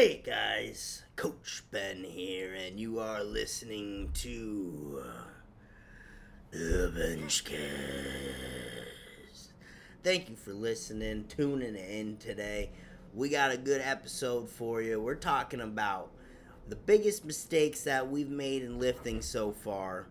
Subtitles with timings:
[0.00, 5.02] Hey guys, Coach Ben here, and you are listening to
[6.50, 7.58] the Benchcast.
[10.02, 12.70] Thank you for listening, tuning in today.
[13.12, 15.02] We got a good episode for you.
[15.02, 16.10] We're talking about
[16.66, 20.06] the biggest mistakes that we've made in lifting so far,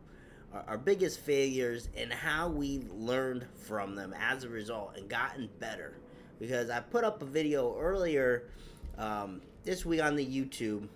[0.54, 5.50] our, our biggest failures, and how we learned from them as a result and gotten
[5.58, 5.98] better.
[6.40, 8.52] Because I put up a video earlier
[9.00, 10.88] um, this week on the YouTube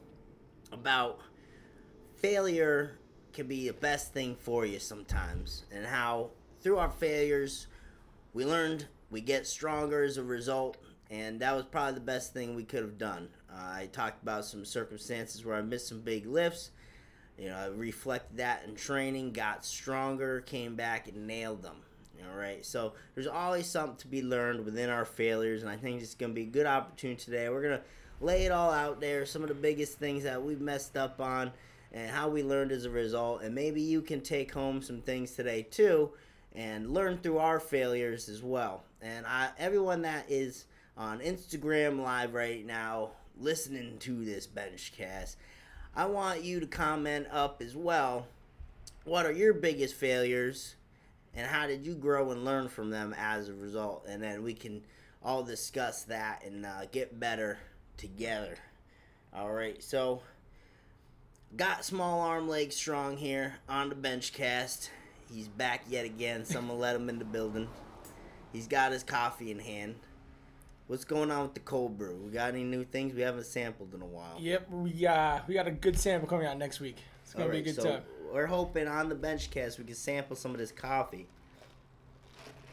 [0.72, 1.20] about
[2.16, 2.98] failure
[3.32, 7.68] can be the best thing for you sometimes, and how through our failures
[8.34, 10.78] we learned we get stronger as a result,
[11.12, 13.30] and that was probably the best thing we could have done.
[13.48, 16.72] Uh, I talked about some circumstances where I missed some big lifts.
[17.38, 21.76] You know, I reflected that in training, got stronger, came back and nailed them.
[22.28, 26.02] All right, so there's always something to be learned within our failures, and I think
[26.02, 27.50] it's going to be a good opportunity today.
[27.50, 27.84] We're going to
[28.24, 31.52] lay it all out there, some of the biggest things that we've messed up on,
[31.92, 33.42] and how we learned as a result.
[33.42, 36.12] And maybe you can take home some things today too,
[36.56, 38.84] and learn through our failures as well.
[39.02, 40.66] And I, everyone that is
[40.98, 45.36] on Instagram Live right now, listening to this benchcast,
[45.96, 48.28] I want you to comment up as well.
[49.04, 50.76] What are your biggest failures?
[51.36, 54.06] and how did you grow and learn from them as a result?
[54.08, 54.84] And then we can
[55.24, 57.58] all discuss that and uh, get better
[57.98, 58.56] together.
[59.34, 60.22] All right, so
[61.56, 64.92] got small arm leg strong here on the bench cast.
[65.32, 66.46] He's back yet again.
[66.46, 67.68] Someone let him in the building.
[68.52, 69.96] He's got his coffee in hand.
[70.88, 72.16] What's going on with the cold brew?
[72.24, 74.38] We got any new things we haven't sampled in a while?
[74.40, 76.98] Yep, we uh, we got a good sample coming out next week.
[77.24, 78.04] It's gonna All be a good so time.
[78.32, 81.26] we're hoping on the bench cast we can sample some of this coffee.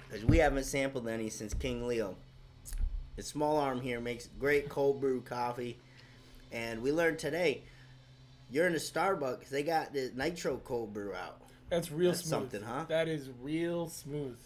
[0.09, 2.17] Because we haven't sampled any since King Leo.
[3.17, 5.79] The small arm here makes great cold brew coffee.
[6.53, 7.63] And we learned today,
[8.51, 11.41] you're in a Starbucks, they got the nitro cold brew out.
[11.69, 12.31] That's real That's smooth.
[12.31, 12.85] something, huh?
[12.89, 14.39] That is real smooth.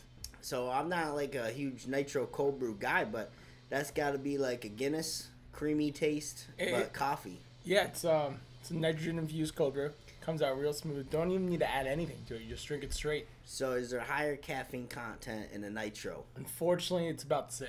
[0.43, 3.33] So I'm not like a huge nitro cold brew guy, but
[3.71, 7.41] that's got to be like a Guinness creamy taste, Eh, but coffee.
[7.65, 9.91] Yeah, it's um, it's a nitrogen infused cold brew.
[10.21, 11.09] Comes out real smooth.
[11.11, 12.43] Don't even need to add anything to it.
[12.43, 13.27] You just drink it straight.
[13.47, 16.25] So is there higher caffeine content in a nitro?
[16.37, 17.69] Unfortunately, it's about the same.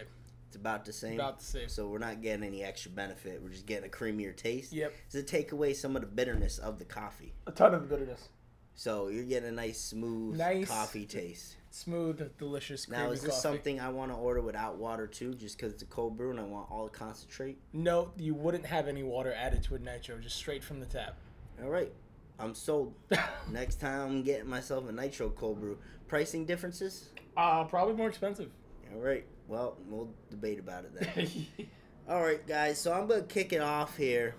[0.55, 1.15] It's about the same.
[1.15, 1.67] About the same.
[1.67, 3.41] So we're not getting any extra benefit.
[3.43, 4.71] We're just getting a creamier taste.
[4.71, 4.93] Yep.
[5.11, 7.33] Does it take away some of the bitterness of the coffee?
[7.45, 8.29] A ton of bitterness.
[8.73, 10.69] So you're getting a nice smooth Nice.
[10.69, 11.57] coffee taste.
[11.71, 13.41] Smooth, delicious, creamy Now is this coffee.
[13.41, 16.39] something I want to order without water too, just because it's a cold brew and
[16.39, 17.57] I want all the concentrate?
[17.73, 21.17] No, you wouldn't have any water added to a nitro, just straight from the tap.
[21.61, 21.91] All right,
[22.39, 22.93] I'm sold.
[23.51, 25.77] Next time I'm getting myself a nitro cold brew.
[26.07, 27.09] Pricing differences?
[27.35, 28.49] uh, probably more expensive.
[28.93, 29.25] All right.
[29.47, 31.67] Well, we'll debate about it then.
[32.09, 32.79] All right, guys.
[32.79, 34.35] So I'm gonna kick it off here.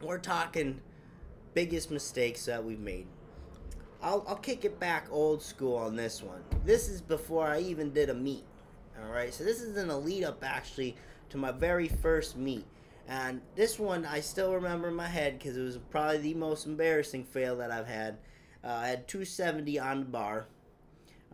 [0.00, 0.80] We're talking
[1.52, 3.06] biggest mistakes that we've made.
[4.02, 6.42] I'll I'll kick it back old school on this one.
[6.64, 8.44] This is before I even did a meet.
[9.02, 9.32] All right.
[9.32, 10.96] So this is an lead up actually
[11.30, 12.66] to my very first meet.
[13.08, 16.66] And this one I still remember in my head because it was probably the most
[16.66, 18.18] embarrassing fail that I've had.
[18.62, 20.46] Uh, I had 270 on the bar.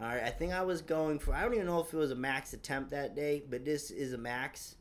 [0.00, 1.34] All right, I think I was going for.
[1.34, 4.15] I don't even know if it was a max attempt that day, but this is
[4.15, 4.77] a max.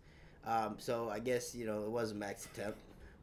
[0.46, 2.80] Um, so I guess you know it was a max attempt,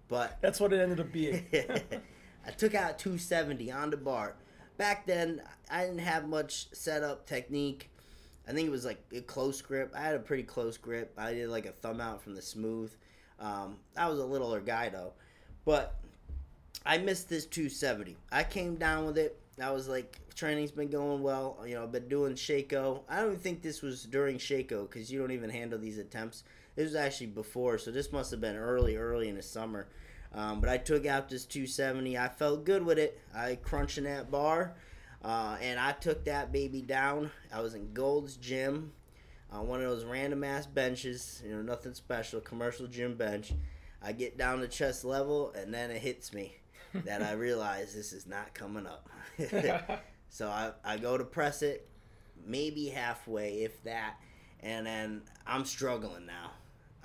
[0.08, 1.46] but That's what it ended up being.
[2.46, 4.34] I took out 270 on the bar.
[4.76, 5.40] Back then,
[5.70, 7.90] I didn't have much setup technique.
[8.46, 9.94] I think it was like a close grip.
[9.96, 11.14] I had a pretty close grip.
[11.16, 12.92] I did like a thumb out from the smooth.
[13.40, 15.14] Um, I was a littler guy though,
[15.64, 15.96] but
[16.84, 18.18] I missed this 270.
[18.30, 19.40] I came down with it.
[19.62, 21.58] I was like, training's been going well.
[21.66, 23.00] You know, I've been doing Sheiko.
[23.08, 26.44] I don't even think this was during Sheiko because you don't even handle these attempts.
[26.74, 29.88] This was actually before, so this must have been early, early in the summer.
[30.34, 32.18] Um, but I took out this 270.
[32.18, 33.18] I felt good with it.
[33.34, 34.74] I crunching that bar,
[35.24, 37.30] uh, and I took that baby down.
[37.50, 38.92] I was in Gold's Gym,
[39.50, 41.42] on one of those random ass benches.
[41.42, 43.54] You know, nothing special, commercial gym bench.
[44.02, 46.56] I get down to chest level, and then it hits me
[47.04, 49.08] that I realize this is not coming up.
[50.28, 51.88] so I, I go to press it,
[52.44, 54.16] maybe halfway, if that,
[54.60, 56.52] and then I'm struggling now.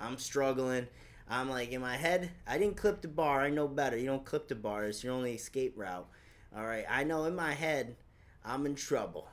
[0.00, 0.88] I'm struggling.
[1.28, 2.30] I'm like in my head.
[2.46, 3.40] I didn't clip the bar.
[3.40, 3.96] I know better.
[3.96, 4.84] You don't clip the bar.
[4.84, 6.08] It's your only escape route.
[6.56, 6.84] All right.
[6.90, 7.96] I know in my head,
[8.44, 9.28] I'm in trouble.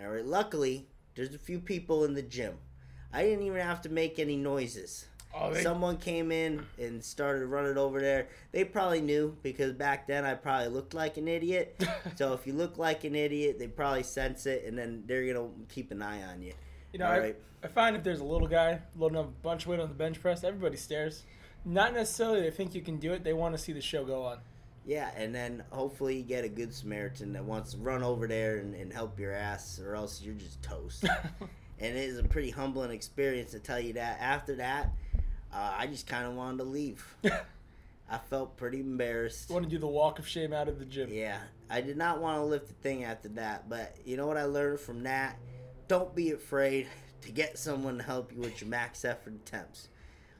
[0.00, 0.24] All right.
[0.24, 2.58] Luckily, there's a few people in the gym.
[3.12, 5.06] I didn't even have to make any noises.
[5.38, 8.28] Oh, they, Someone came in and started running over there.
[8.52, 11.82] They probably knew because back then I probably looked like an idiot.
[12.16, 15.48] so if you look like an idiot, they probably sense it, and then they're gonna
[15.68, 16.52] keep an eye on you.
[16.92, 17.36] you know, I, right.
[17.62, 19.94] I find if there's a little guy loading up a bunch of weight on the
[19.94, 21.24] bench press, everybody stares.
[21.64, 23.24] Not necessarily they think you can do it.
[23.24, 24.38] They want to see the show go on.
[24.86, 28.58] Yeah, and then hopefully you get a good Samaritan that wants to run over there
[28.58, 31.04] and, and help your ass, or else you're just toast.
[31.40, 34.18] and it is a pretty humbling experience to tell you that.
[34.20, 34.92] After that,
[35.52, 37.04] uh, I just kind of wanted to leave.
[38.08, 39.48] I felt pretty embarrassed.
[39.50, 41.08] You want to do the walk of shame out of the gym.
[41.10, 41.38] Yeah,
[41.68, 44.44] I did not want to lift the thing after that, but you know what I
[44.44, 45.38] learned from that?
[45.88, 46.86] Don't be afraid
[47.22, 49.88] to get someone to help you with your max effort attempts.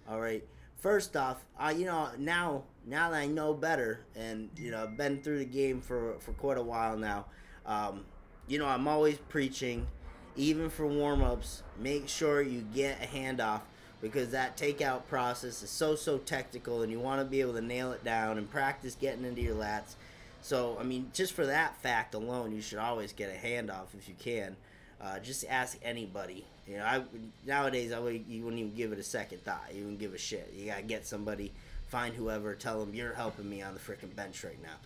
[0.09, 0.45] All right.
[0.77, 4.97] First off, uh, you know now now that I know better, and you know I've
[4.97, 7.27] been through the game for for quite a while now.
[7.65, 8.05] Um,
[8.47, 9.89] you know I'm always preaching,
[10.37, 11.65] even for warm ups.
[11.81, 13.63] Make sure you get a handoff
[14.01, 17.61] because that takeout process is so so technical, and you want to be able to
[17.61, 19.95] nail it down and practice getting into your lats.
[20.43, 24.09] So I mean, just for that fact alone, you should always get a handoff if
[24.09, 24.57] you can.
[25.01, 26.45] Uh, just ask anybody.
[26.67, 27.03] You know, I
[27.45, 29.71] nowadays I would you wouldn't even give it a second thought.
[29.73, 30.53] You wouldn't give a shit.
[30.57, 31.53] You gotta get somebody,
[31.87, 34.77] find whoever, tell them you're helping me on the freaking bench right now.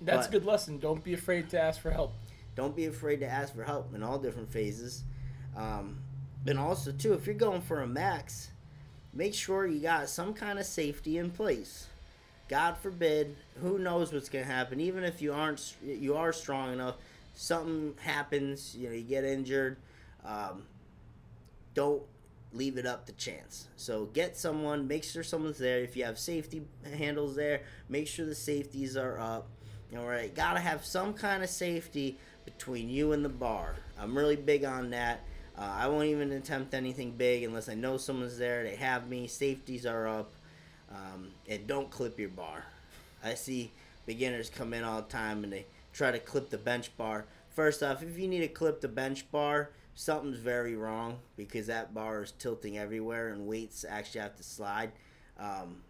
[0.00, 0.78] That's But- a good lesson.
[0.78, 2.14] Don't be afraid to ask for help.
[2.54, 5.04] Don't be afraid to ask for help in all different phases.
[5.56, 5.98] Um,
[6.46, 8.50] and also too, if you're going for a max,
[9.12, 11.86] make sure you got some kind of safety in place.
[12.48, 14.80] God forbid, who knows what's gonna happen?
[14.80, 16.96] Even if you aren't, you are strong enough.
[17.34, 19.76] Something happens, you know, you get injured.
[20.24, 20.62] Um,
[21.74, 22.02] don't
[22.52, 23.68] leave it up to chance.
[23.76, 25.80] So get someone, make sure someone's there.
[25.80, 26.62] If you have safety
[26.96, 29.46] handles there, make sure the safeties are up.
[29.96, 33.76] All right, gotta have some kind of safety between you and the bar.
[33.98, 35.20] I'm really big on that.
[35.58, 38.62] Uh, I won't even attempt anything big unless I know someone's there.
[38.62, 39.26] They have me.
[39.26, 40.30] Safeties are up,
[40.90, 42.64] um, and don't clip your bar.
[43.24, 43.72] I see
[44.06, 47.26] beginners come in all the time and they try to clip the bench bar.
[47.50, 51.92] First off, if you need to clip the bench bar, something's very wrong because that
[51.92, 54.92] bar is tilting everywhere and weights actually have to slide.
[55.40, 55.82] Um,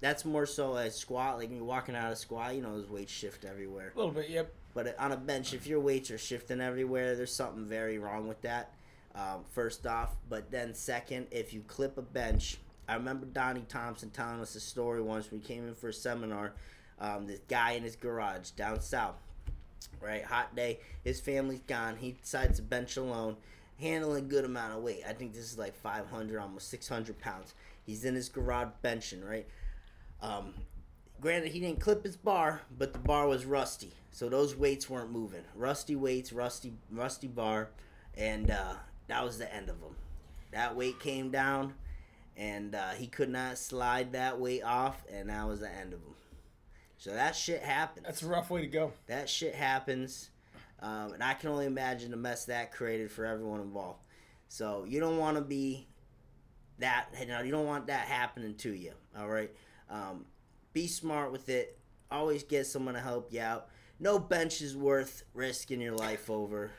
[0.00, 2.90] that's more so a squat, like when you're walking out of squat, you know, those
[2.90, 3.92] weights shift everywhere.
[3.94, 4.52] A little bit, yep.
[4.74, 8.42] But on a bench, if your weights are shifting everywhere, there's something very wrong with
[8.42, 8.74] that.
[9.16, 14.10] Um, first off, but then second, if you clip a bench, I remember Donnie Thompson
[14.10, 15.32] telling us a story once.
[15.32, 16.52] We came in for a seminar.
[17.00, 19.16] Um, this guy in his garage down south,
[20.00, 20.22] right?
[20.24, 20.80] Hot day.
[21.02, 21.96] His family's gone.
[21.96, 23.36] He decides to bench alone,
[23.80, 25.02] handling a good amount of weight.
[25.08, 27.54] I think this is like 500, almost 600 pounds.
[27.84, 29.46] He's in his garage benching, right?
[30.20, 30.54] Um,
[31.20, 35.10] granted, he didn't clip his bar, but the bar was rusty, so those weights weren't
[35.10, 35.42] moving.
[35.54, 37.70] Rusty weights, rusty, rusty bar,
[38.16, 38.74] and uh,
[39.08, 39.94] that was the end of him.
[40.52, 41.74] That weight came down,
[42.36, 46.00] and uh, he could not slide that weight off, and that was the end of
[46.00, 46.14] him.
[46.98, 48.06] So that shit happens.
[48.06, 48.92] That's a rough way to go.
[49.06, 50.30] That shit happens,
[50.80, 54.00] um, and I can only imagine the mess that created for everyone involved.
[54.48, 55.86] So you don't want to be
[56.78, 57.08] that.
[57.20, 58.92] You know, you don't want that happening to you.
[59.18, 59.50] All right.
[59.90, 60.26] Um,
[60.72, 61.78] be smart with it.
[62.10, 63.68] Always get someone to help you out.
[63.98, 66.70] No bench is worth risking your life over.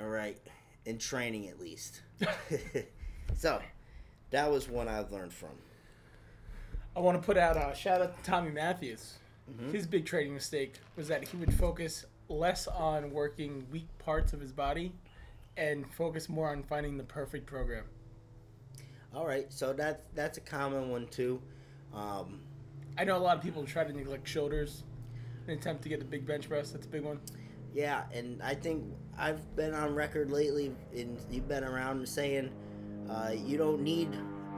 [0.00, 0.38] All right,
[0.88, 2.00] in training at least.
[3.36, 3.60] so
[4.30, 5.50] that was one I've learned from.
[6.96, 9.18] I want to put out a shout out to Tommy Matthews.
[9.50, 9.70] Mhm.
[9.72, 14.40] His big training mistake was that he would focus less on working weak parts of
[14.40, 14.92] his body
[15.56, 17.84] and focus more on finding the perfect program.
[19.14, 21.40] All right, so that's that's a common one too.
[21.94, 22.40] Um,
[22.96, 24.84] I know a lot of people try to neglect shoulders
[25.46, 26.70] in an attempt to get the big bench press.
[26.70, 27.20] That's a big one.
[27.78, 28.82] Yeah, and I think
[29.16, 32.50] I've been on record lately, and you've been around saying
[33.08, 34.08] uh, you don't need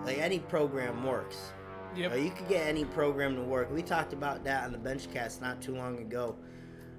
[0.07, 1.53] like any program works.
[1.95, 2.13] Yep.
[2.13, 3.71] Uh, you could get any program to work.
[3.71, 6.35] We talked about that on the Benchcast not too long ago,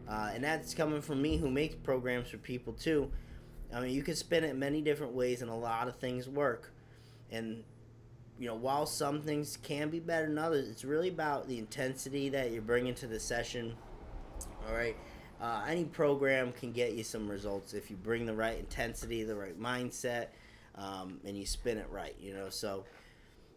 [0.08, 3.12] uh, and that's coming from me who makes programs for people too.
[3.74, 6.72] I mean, you can spin it many different ways, and a lot of things work.
[7.32, 7.64] And
[8.38, 12.30] you know, while some things can be better than others, it's really about the intensity
[12.30, 13.76] that you're bringing to the session.
[14.68, 14.96] All right.
[15.42, 19.36] Uh, any program can get you some results if you bring the right intensity, the
[19.36, 20.28] right mindset,
[20.76, 22.16] um, and you spin it right.
[22.22, 22.86] You know, so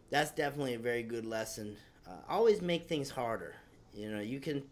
[0.09, 1.77] that's definitely a very good lesson.
[2.07, 3.55] Uh, always make things harder.
[3.93, 4.63] You know, you can.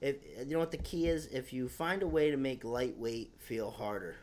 [0.00, 3.30] If you know what the key is, if you find a way to make lightweight
[3.38, 4.16] feel harder,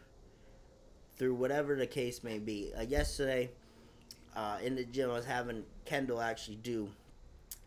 [1.17, 2.71] through whatever the case may be.
[2.75, 3.51] Like yesterday,
[4.35, 6.89] uh, in the gym, I was having Kendall actually do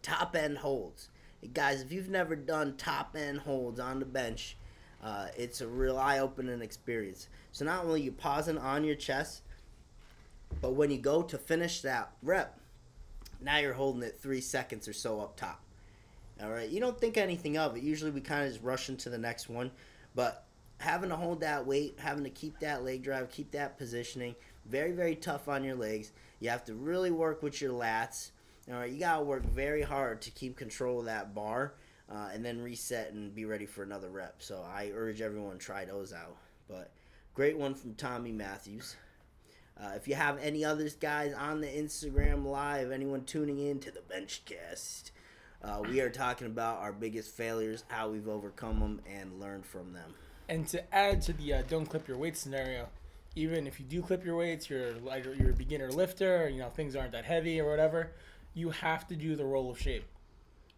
[0.02, 1.08] top end holds.
[1.52, 4.56] Guys, if you've never done top end holds on the bench,
[5.02, 7.28] uh, it's a real eye opening experience.
[7.52, 9.42] So not only you pausing on your chest,
[10.60, 12.58] but when you go to finish that rep,
[13.40, 15.60] now you're holding it three seconds or so up top.
[16.42, 17.82] All right, you don't think anything of it.
[17.82, 19.70] Usually we kind of just rush into the next one,
[20.14, 20.44] but
[20.78, 24.34] having to hold that weight, having to keep that leg drive, keep that positioning,
[24.66, 26.12] very very tough on your legs.
[26.40, 28.30] You have to really work with your lats.
[28.68, 31.74] All right, you gotta work very hard to keep control of that bar,
[32.10, 34.36] uh, and then reset and be ready for another rep.
[34.38, 36.36] So I urge everyone try those out.
[36.68, 36.90] But
[37.34, 38.96] great one from Tommy Matthews.
[39.78, 43.90] Uh, if you have any others, guys, on the Instagram live, anyone tuning in to
[43.90, 45.10] the Benchcast,
[45.62, 49.92] uh, we are talking about our biggest failures, how we've overcome them, and learned from
[49.92, 50.14] them.
[50.48, 52.88] And to add to the uh, don't clip your weight scenario,
[53.34, 56.70] even if you do clip your weights, you're like you're a beginner lifter, you know
[56.70, 58.12] things aren't that heavy or whatever,
[58.54, 60.02] you have to do the roll of shame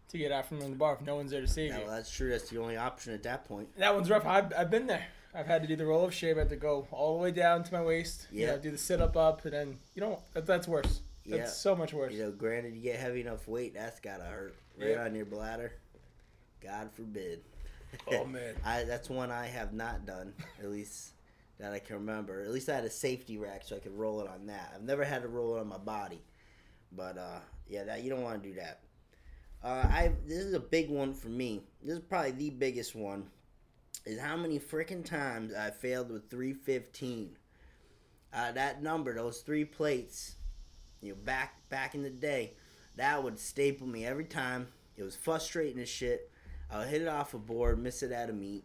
[0.09, 1.85] to get out from the bar if no one's there to save Yeah, you.
[1.85, 2.29] well, that's true.
[2.29, 3.69] That's the only option at that point.
[3.77, 4.25] That one's rough.
[4.25, 5.05] I've, I've been there.
[5.33, 6.37] I've had to do the roll of shame.
[6.37, 8.27] I had to go all the way down to my waist.
[8.31, 8.51] You Yeah.
[8.53, 11.01] know, do the sit up up, and then you know that, that's worse.
[11.25, 11.45] That's Yeah.
[11.45, 12.13] so much worse.
[12.13, 15.05] You know, granted, you get heavy enough weight, that's gotta hurt right Yep.
[15.05, 15.73] on your bladder.
[16.61, 17.41] God forbid.
[18.07, 18.55] Oh man.
[18.65, 21.11] I that's one I have not done, at least
[21.59, 22.41] that I can remember.
[22.41, 24.71] At least I had a safety rack so I could roll it on that.
[24.73, 26.21] I've never had to roll it on my body,
[26.91, 28.79] but uh, yeah, that you don't want to do that.
[29.63, 31.61] Uh, I this is a big one for me.
[31.83, 33.25] This is probably the biggest one.
[34.05, 37.35] Is how many freaking times I failed with 315.
[38.31, 40.35] Uh, that number, those three plates,
[41.01, 42.53] you know, back back in the day,
[42.95, 44.67] that would staple me every time.
[44.95, 46.31] It was frustrating as shit.
[46.71, 48.63] I would hit it off a board, miss it at a meet.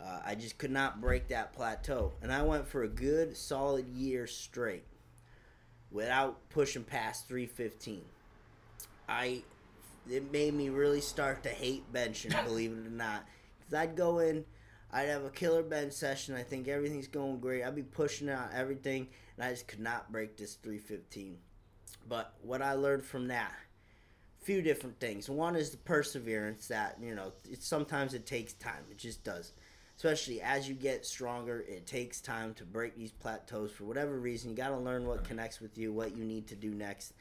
[0.00, 3.88] Uh, I just could not break that plateau, and I went for a good solid
[3.88, 4.84] year straight
[5.90, 8.02] without pushing past 315.
[9.08, 9.42] I
[10.08, 13.26] it made me really start to hate benching, believe it or not.
[13.64, 14.44] Cause I'd go in,
[14.92, 16.34] I'd have a killer bench session.
[16.34, 17.62] I think everything's going great.
[17.62, 21.38] I'd be pushing out everything, and I just could not break this 315.
[22.08, 23.52] But what I learned from that,
[24.42, 25.28] few different things.
[25.28, 27.32] One is the perseverance that you know.
[27.50, 28.84] It, sometimes it takes time.
[28.90, 29.52] It just does.
[29.96, 34.50] Especially as you get stronger, it takes time to break these plateaus for whatever reason.
[34.50, 37.12] You got to learn what connects with you, what you need to do next,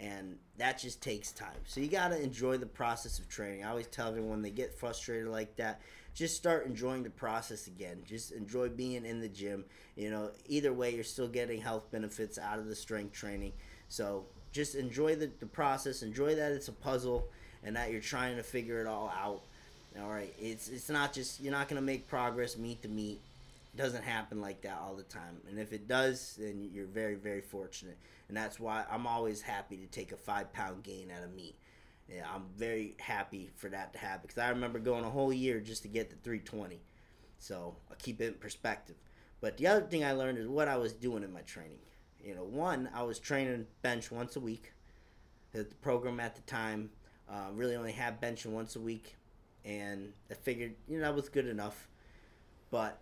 [0.00, 1.56] and that just takes time.
[1.66, 3.64] So you got to enjoy the process of training.
[3.64, 5.80] I always tell everyone when they get frustrated like that,
[6.14, 8.02] just start enjoying the process again.
[8.06, 9.64] Just enjoy being in the gym.
[9.96, 13.52] You know, either way, you're still getting health benefits out of the strength training.
[13.88, 16.02] So just enjoy the, the process.
[16.02, 17.28] Enjoy that it's a puzzle
[17.64, 19.42] and that you're trying to figure it all out.
[20.00, 23.20] All right, it's it's not just you're not gonna make progress meet to meet.
[23.78, 25.36] Doesn't happen like that all the time.
[25.48, 27.96] And if it does, then you're very very fortunate.
[28.26, 31.56] And that's why I'm always happy to take a five pound gain out of meet.
[32.08, 35.60] Yeah, I'm very happy for that to happen because I remember going a whole year
[35.60, 36.80] just to get to 320.
[37.38, 38.96] So I'll keep it in perspective.
[39.40, 41.78] But the other thing I learned is what I was doing in my training.
[42.20, 44.72] You know, one, I was training bench once a week.
[45.52, 46.90] The the program at the time
[47.30, 49.14] uh, really only had benching once a week,
[49.64, 51.88] and I figured you know that was good enough.
[52.70, 53.00] But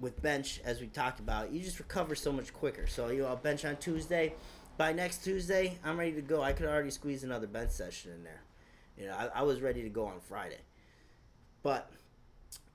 [0.00, 2.86] with bench, as we talked about, you just recover so much quicker.
[2.86, 4.34] So you know, I'll bench on Tuesday.
[4.76, 6.42] By next Tuesday, I'm ready to go.
[6.42, 8.42] I could already squeeze another bench session in there.
[8.96, 10.60] You know, I, I was ready to go on Friday.
[11.62, 11.90] But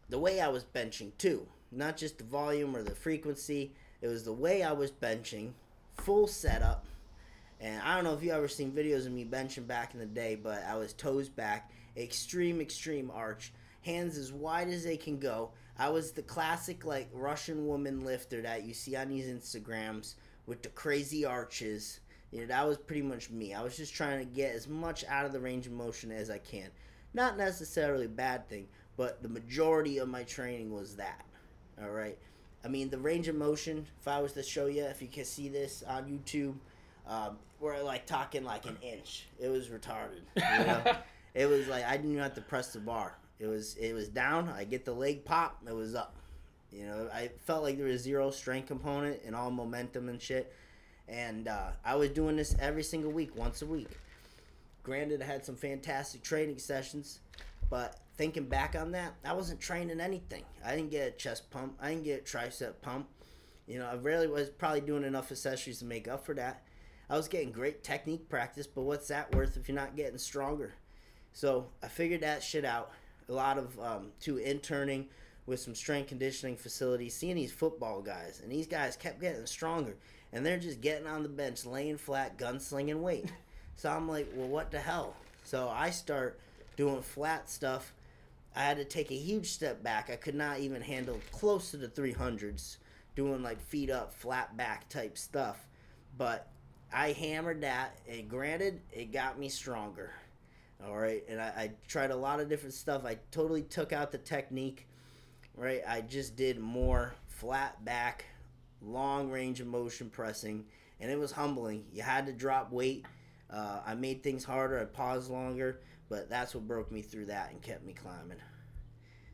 [0.09, 4.23] the way I was benching too, not just the volume or the frequency, it was
[4.23, 5.53] the way I was benching,
[5.97, 6.85] full setup.
[7.59, 10.05] And I don't know if you ever seen videos of me benching back in the
[10.05, 13.51] day, but I was toes back, extreme, extreme arch,
[13.81, 15.51] hands as wide as they can go.
[15.77, 20.15] I was the classic like Russian woman lifter that you see on these Instagrams
[20.45, 21.99] with the crazy arches.
[22.31, 23.53] You know, that was pretty much me.
[23.53, 26.29] I was just trying to get as much out of the range of motion as
[26.29, 26.69] I can.
[27.13, 28.67] Not necessarily a bad thing,
[28.97, 31.25] but the majority of my training was that.
[31.81, 32.17] All right.
[32.63, 35.25] I mean, the range of motion, if I was to show you, if you can
[35.25, 36.55] see this on YouTube,
[37.07, 39.27] um, we're like talking like an inch.
[39.39, 40.21] It was retarded.
[40.35, 40.95] You know?
[41.33, 43.15] it was like I didn't even have to press the bar.
[43.39, 44.49] It was it was down.
[44.49, 45.61] I get the leg pop.
[45.67, 46.15] It was up.
[46.71, 50.53] You know, I felt like there was zero strength component and all momentum and shit.
[51.07, 53.89] And uh, I was doing this every single week, once a week.
[54.83, 57.19] Granted, I had some fantastic training sessions,
[57.69, 60.43] but thinking back on that, I wasn't training anything.
[60.65, 61.77] I didn't get a chest pump.
[61.81, 63.07] I didn't get a tricep pump.
[63.67, 66.63] You know, I really was probably doing enough accessories to make up for that.
[67.09, 70.73] I was getting great technique practice, but what's that worth if you're not getting stronger?
[71.33, 72.91] So I figured that shit out.
[73.29, 75.07] A lot of um, to interning
[75.45, 79.95] with some strength conditioning facilities, seeing these football guys, and these guys kept getting stronger,
[80.33, 83.31] and they're just getting on the bench, laying flat, gunslinging weight.
[83.77, 85.15] So I'm like, well, what the hell?
[85.43, 86.39] So I start
[86.77, 87.93] doing flat stuff.
[88.55, 90.09] I had to take a huge step back.
[90.09, 92.77] I could not even handle close to the 300s,
[93.17, 95.67] doing like feet up, flat back type stuff.
[96.17, 96.47] But
[96.93, 100.13] I hammered that, and granted, it got me stronger.
[100.83, 103.05] All right, and I, I tried a lot of different stuff.
[103.05, 104.87] I totally took out the technique.
[105.55, 108.25] Right, I just did more flat back,
[108.81, 110.65] long range of motion pressing,
[110.99, 111.85] and it was humbling.
[111.93, 113.05] You had to drop weight.
[113.49, 114.79] Uh, I made things harder.
[114.79, 115.79] I paused longer,
[116.09, 118.37] but that's what broke me through that and kept me climbing.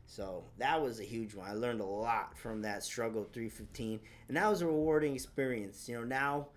[0.06, 1.48] So that was a huge one.
[1.48, 5.88] I learned a lot from that struggle 315, and that was a rewarding experience.
[5.88, 6.48] You know, now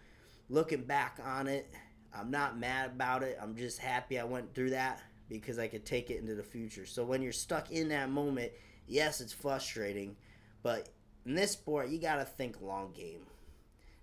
[0.50, 1.74] looking back on it,
[2.18, 3.38] I'm not mad about it.
[3.42, 6.86] I'm just happy I went through that because I could take it into the future.
[6.86, 8.52] So when you're stuck in that moment,
[8.88, 10.16] yes, it's frustrating,
[10.64, 10.90] but
[11.26, 13.26] in this sport, you got to think long game.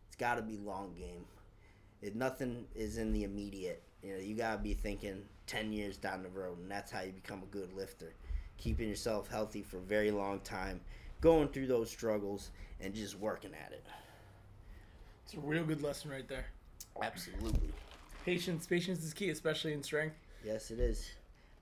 [0.09, 1.25] It's got to be long game.
[2.03, 3.83] If nothing is in the immediate.
[4.03, 7.03] You know, you got to be thinking 10 years down the road, and that's how
[7.03, 8.15] you become a good lifter.
[8.59, 10.81] Keeping yourself healthy for a very long time,
[11.21, 12.51] going through those struggles,
[12.81, 13.85] and just working at it.
[15.25, 16.47] It's a real good lesson right there.
[17.01, 17.73] Absolutely.
[18.25, 20.17] Patience, patience is key, especially in strength.
[20.45, 21.11] Yes, it is.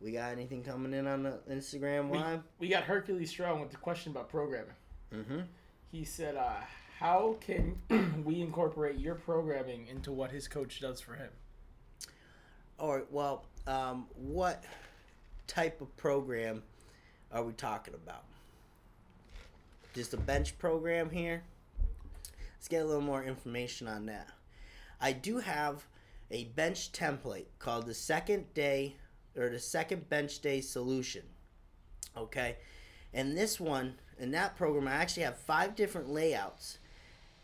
[0.00, 2.22] We got anything coming in on the Instagram We,
[2.58, 4.74] we got Hercules Strong with the question about programming.
[5.14, 5.40] Mm-hmm.
[5.92, 6.60] He said, uh,
[6.98, 7.76] "How can
[8.24, 11.30] we incorporate your programming into what his coach does for him?"
[12.78, 13.12] All right.
[13.12, 14.64] Well, um, what
[15.46, 16.62] type of program
[17.32, 18.24] are we talking about?
[19.94, 21.42] Just a bench program here.
[22.56, 24.28] Let's get a little more information on that.
[25.00, 25.84] I do have
[26.30, 28.96] a bench template called the second day
[29.36, 31.22] or the second bench day solution.
[32.16, 32.56] Okay.
[33.12, 36.78] And this one, in that program, I actually have five different layouts,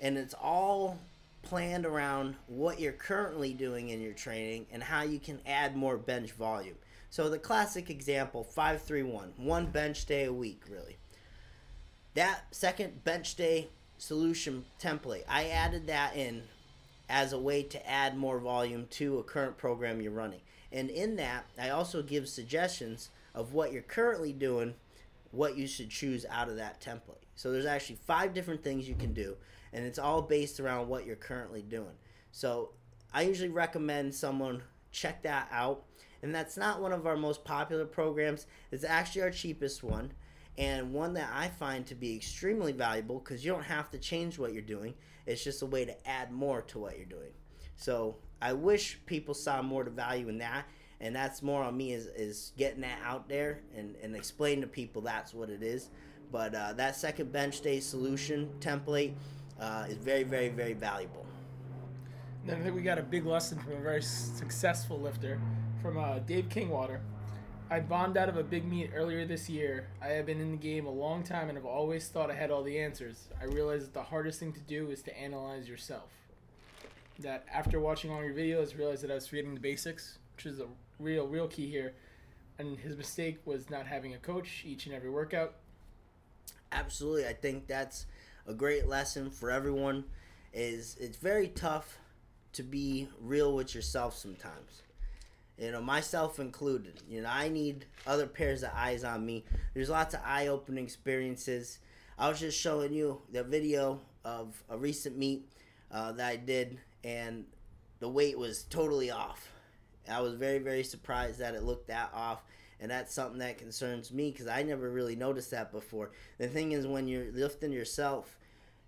[0.00, 0.99] and it's all
[1.43, 5.97] planned around what you're currently doing in your training and how you can add more
[5.97, 6.76] bench volume.
[7.11, 10.97] So, the classic example 531, one bench day a week, really.
[12.14, 16.43] That second bench day solution template, I added that in
[17.09, 20.41] as a way to add more volume to a current program you're running.
[20.73, 24.75] And in that, I also give suggestions of what you're currently doing,
[25.31, 27.23] what you should choose out of that template.
[27.35, 29.37] So there's actually five different things you can do,
[29.73, 31.95] and it's all based around what you're currently doing.
[32.33, 32.71] So
[33.13, 34.63] I usually recommend someone
[34.97, 35.85] check that out.
[36.23, 38.47] And that's not one of our most popular programs.
[38.73, 40.13] It's actually our cheapest one,
[40.59, 44.39] and one that I find to be extremely valuable because you don't have to change
[44.39, 44.95] what you're doing.
[45.26, 47.32] It's just a way to add more to what you're doing.
[47.76, 50.67] So I wish people saw more to value in that,
[51.00, 54.67] and that's more on me is, is getting that out there and, and explain to
[54.67, 55.91] people that's what it is.
[56.32, 59.15] But uh, that second bench day solution template
[59.60, 61.25] uh, is very, very, very valuable.
[62.47, 65.41] And I think we got a big lesson from a very successful lifter,
[65.82, 67.00] from uh, Dave Kingwater.
[67.69, 69.89] I bombed out of a big meet earlier this year.
[70.00, 72.52] I have been in the game a long time and have always thought I had
[72.52, 73.29] all the answers.
[73.41, 76.11] I realized that the hardest thing to do is to analyze yourself.
[77.19, 80.61] That after watching all your videos, realized that I was forgetting the basics, which is
[80.61, 80.67] a
[81.00, 81.95] real, real key here.
[82.57, 85.57] And his mistake was not having a coach each and every workout.
[86.71, 88.07] Absolutely, I think that's
[88.47, 90.05] a great lesson for everyone.
[90.52, 91.99] Is it's very tough
[92.52, 94.83] to be real with yourself sometimes.
[95.58, 97.02] You know, myself included.
[97.08, 99.45] You know, I need other pairs of eyes on me.
[99.75, 101.78] There's lots of eye-opening experiences.
[102.19, 105.49] I was just showing you the video of a recent meet
[105.90, 107.47] uh, that I did, and
[108.00, 109.50] the weight was totally off.
[110.10, 112.42] I was very, very surprised that it looked that off,
[112.80, 116.10] and that's something that concerns me because I never really noticed that before.
[116.38, 118.36] The thing is, when you're lifting yourself,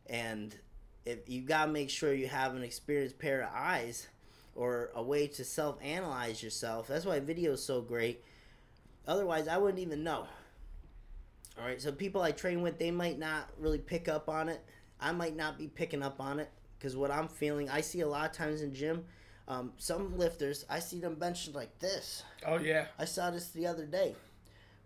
[0.07, 0.55] and
[1.07, 4.09] if you gotta make sure you have an experienced pair of eyes
[4.59, 6.89] or a way to self-analyze yourself.
[6.89, 8.25] That's why video is so great.
[9.07, 10.27] Otherwise, I wouldn't even know.
[11.59, 14.61] All right, so people I train with, they might not really pick up on it.
[15.01, 18.09] I might not be picking up on it because what I'm feeling, I see a
[18.09, 19.05] lot of times in gym,
[19.47, 22.25] um, some lifters, I see them benching like this.
[22.45, 22.87] Oh, yeah.
[22.99, 24.17] I saw this the other day.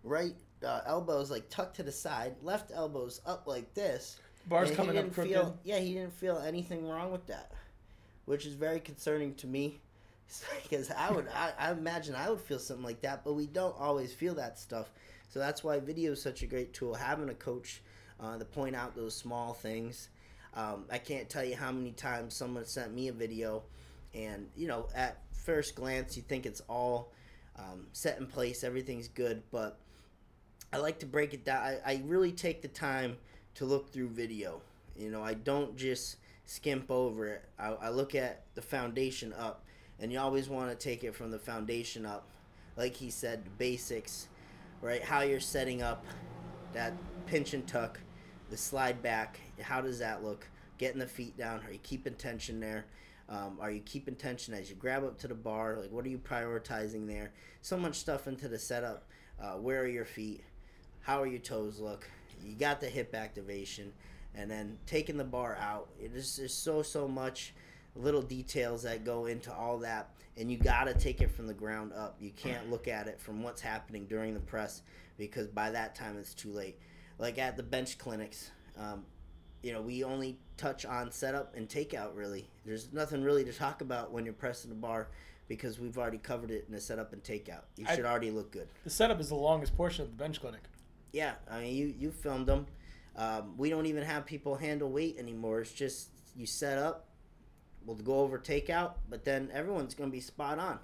[0.03, 4.19] Right uh, elbows like tucked to the side, left elbows up like this.
[4.47, 5.31] Bars coming up crooked.
[5.31, 7.51] Feel, yeah, he didn't feel anything wrong with that,
[8.25, 9.79] which is very concerning to me.
[10.63, 13.75] Because I would, I, I imagine I would feel something like that, but we don't
[13.77, 14.89] always feel that stuff.
[15.29, 16.95] So that's why video is such a great tool.
[16.95, 17.81] Having a coach
[18.19, 20.09] uh, to point out those small things.
[20.55, 23.63] Um, I can't tell you how many times someone sent me a video,
[24.13, 27.11] and you know, at first glance, you think it's all
[27.57, 29.79] um, set in place, everything's good, but
[30.71, 31.61] I like to break it down.
[31.63, 33.17] I, I really take the time
[33.55, 34.61] to look through video.
[34.95, 37.45] You know, I don't just skimp over it.
[37.57, 39.63] I, I look at the foundation up,
[39.99, 42.27] and you always want to take it from the foundation up.
[42.75, 44.27] Like he said, basics,
[44.81, 45.03] right?
[45.03, 46.05] How you're setting up
[46.73, 46.93] that
[47.27, 47.99] pinch and tuck,
[48.49, 49.39] the slide back.
[49.61, 50.47] How does that look?
[50.77, 51.61] Getting the feet down.
[51.65, 52.85] Are you keeping tension there?
[53.29, 55.77] Um, are you keeping tension as you grab up to the bar?
[55.79, 57.31] Like, what are you prioritizing there?
[57.61, 59.07] So much stuff into the setup.
[59.41, 60.43] Uh, where are your feet?
[61.01, 62.09] How are your toes look?
[62.43, 63.93] You got the hip activation,
[64.35, 65.89] and then taking the bar out.
[66.01, 67.53] It is there's so so much
[67.95, 71.53] little details that go into all that, and you got to take it from the
[71.53, 72.15] ground up.
[72.19, 74.81] You can't look at it from what's happening during the press
[75.17, 76.77] because by that time it's too late.
[77.19, 79.05] Like at the bench clinics, um,
[79.61, 82.49] you know, we only touch on setup and takeout really.
[82.65, 85.09] There's nothing really to talk about when you're pressing the bar
[85.47, 87.61] because we've already covered it in the setup and takeout.
[87.77, 88.67] You I- should already look good.
[88.83, 90.61] The setup is the longest portion of the bench clinic.
[91.11, 92.65] Yeah, I mean, you you filmed them.
[93.15, 95.61] Um, we don't even have people handle weight anymore.
[95.61, 97.07] It's just you set up.
[97.85, 100.79] We'll go over takeout, but then everyone's gonna be spot on.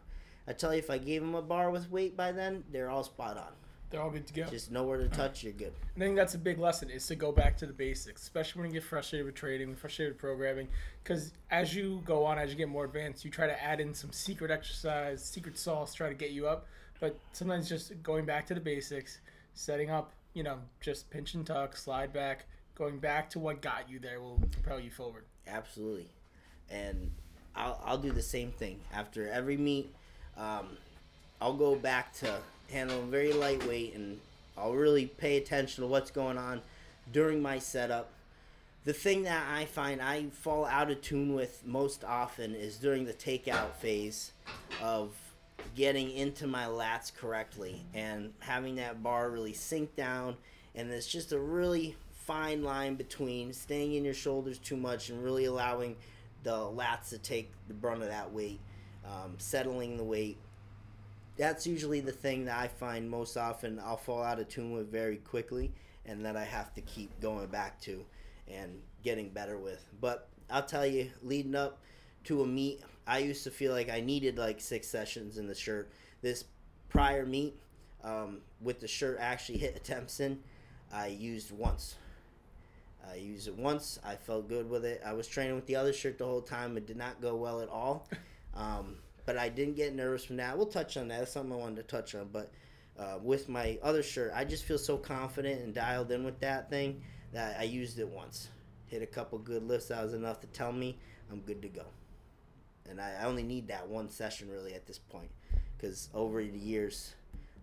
[0.48, 3.04] I tell you, if I gave them a bar with weight by then, they're all
[3.04, 3.54] spot on.
[3.89, 4.44] They're all good to go.
[4.44, 5.74] Just nowhere to touch, you're good.
[5.96, 8.70] I think that's a big lesson is to go back to the basics, especially when
[8.70, 10.68] you get frustrated with trading, frustrated with programming.
[11.04, 13.94] Because as you go on, as you get more advanced, you try to add in
[13.96, 16.68] some secret exercise, secret sauce, try to get you up.
[17.00, 19.22] But sometimes just going back to the basics,
[19.56, 23.89] setting up, you know, just pinch and tuck, slide back, going back to what got
[23.89, 25.24] you there will propel you forward.
[25.48, 26.08] Absolutely,
[26.70, 27.12] and
[27.56, 29.94] I'll I'll do the same thing after every meet.
[30.38, 30.78] Um,
[31.42, 32.39] I'll go back to
[32.72, 34.20] handling very lightweight, and
[34.58, 36.62] I'll really pay attention to what's going on
[37.12, 38.12] during my setup.
[38.86, 43.06] The thing that I find I fall out of tune with most often is during
[43.06, 44.32] the takeout phase
[44.82, 45.12] of
[45.76, 50.36] getting into my lats correctly and having that bar really sink down.
[50.76, 55.24] And it's just a really fine line between staying in your shoulders too much and
[55.24, 55.95] really allowing
[56.43, 58.60] the lats to take the brunt of that weight,
[59.06, 60.38] um, settling the weight.
[61.38, 64.91] That's usually the thing that I find most often I'll fall out of tune with
[64.91, 65.72] very quickly
[66.06, 68.06] and that I have to keep going back to
[68.48, 69.86] and getting better with.
[70.02, 71.80] But I'll tell you, leading up
[72.26, 75.56] to a meet, I used to feel like I needed like six sessions in the
[75.56, 75.91] shirt.
[76.22, 76.45] This
[76.89, 77.56] prior meet,
[78.04, 80.39] um, with the shirt actually hit attempts in,
[80.93, 81.95] I used once.
[83.10, 84.00] I used it once.
[84.06, 85.02] I felt good with it.
[85.04, 86.78] I was training with the other shirt the whole time.
[86.78, 88.08] It did not go well at all.
[88.56, 88.95] Um,
[89.26, 90.58] but I didn't get nervous from that.
[90.58, 91.19] We'll touch on that.
[91.19, 92.30] That's something I wanted to touch on.
[92.34, 92.52] But
[92.98, 96.69] uh, with my other shirt, I just feel so confident and dialed in with that
[96.69, 98.50] thing that I used it once.
[98.88, 99.89] Hit a couple good lifts.
[99.89, 100.98] That was enough to tell me
[101.32, 101.86] I'm good to go.
[102.89, 105.30] And I, I only need that one session really at this point
[105.78, 107.13] because over the years,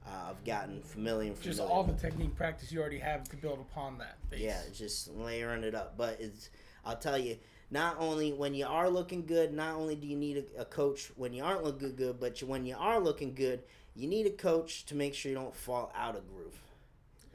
[0.06, 1.34] uh, I've gotten familiar.
[1.42, 4.16] Just all the technique practice you already have to build upon that.
[4.30, 4.40] base.
[4.40, 5.96] Yeah, just layering it up.
[5.96, 6.50] But it's,
[6.84, 7.36] I'll tell you,
[7.70, 11.10] not only when you are looking good, not only do you need a, a coach
[11.16, 13.62] when you aren't looking good, but you, when you are looking good,
[13.94, 16.60] you need a coach to make sure you don't fall out of groove.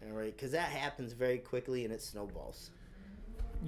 [0.07, 2.71] All right, because that happens very quickly and it snowballs.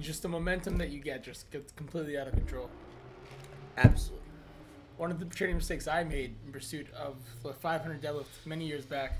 [0.00, 2.68] Just the momentum that you get just gets completely out of control.
[3.76, 4.20] Absolutely.
[4.96, 8.84] one of the training mistakes I made in pursuit of the 500 deadlift many years
[8.84, 9.18] back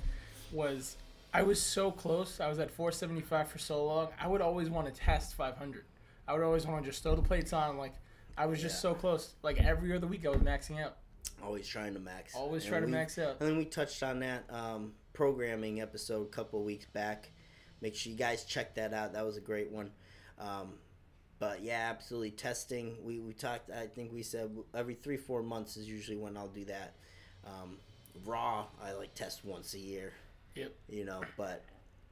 [0.51, 0.95] was
[1.33, 2.39] I was so close.
[2.39, 4.07] I was at 475 for so long.
[4.19, 5.83] I would always want to test 500.
[6.27, 7.77] I would always want to just throw the plates on.
[7.77, 7.93] Like
[8.37, 8.91] I was just Yeah.
[8.91, 9.33] so close.
[9.43, 10.95] Like every other week, I was maxing out.
[11.43, 12.33] Always trying to max.
[12.35, 13.37] Always And try to we- max out.
[13.41, 17.29] And then we touched on that um, programming episode a couple weeks back.
[17.81, 19.11] Make sure you guys check that out.
[19.13, 19.91] That was a great one.
[20.39, 20.75] Um,
[21.39, 22.95] but yeah, absolutely testing.
[23.03, 23.69] We, we talked.
[23.71, 26.93] I think we said every three four months is usually when I'll do that.
[27.45, 27.77] Um,
[28.25, 30.13] raw, I like test once a year.
[30.55, 30.73] Yep.
[30.89, 31.63] You know, but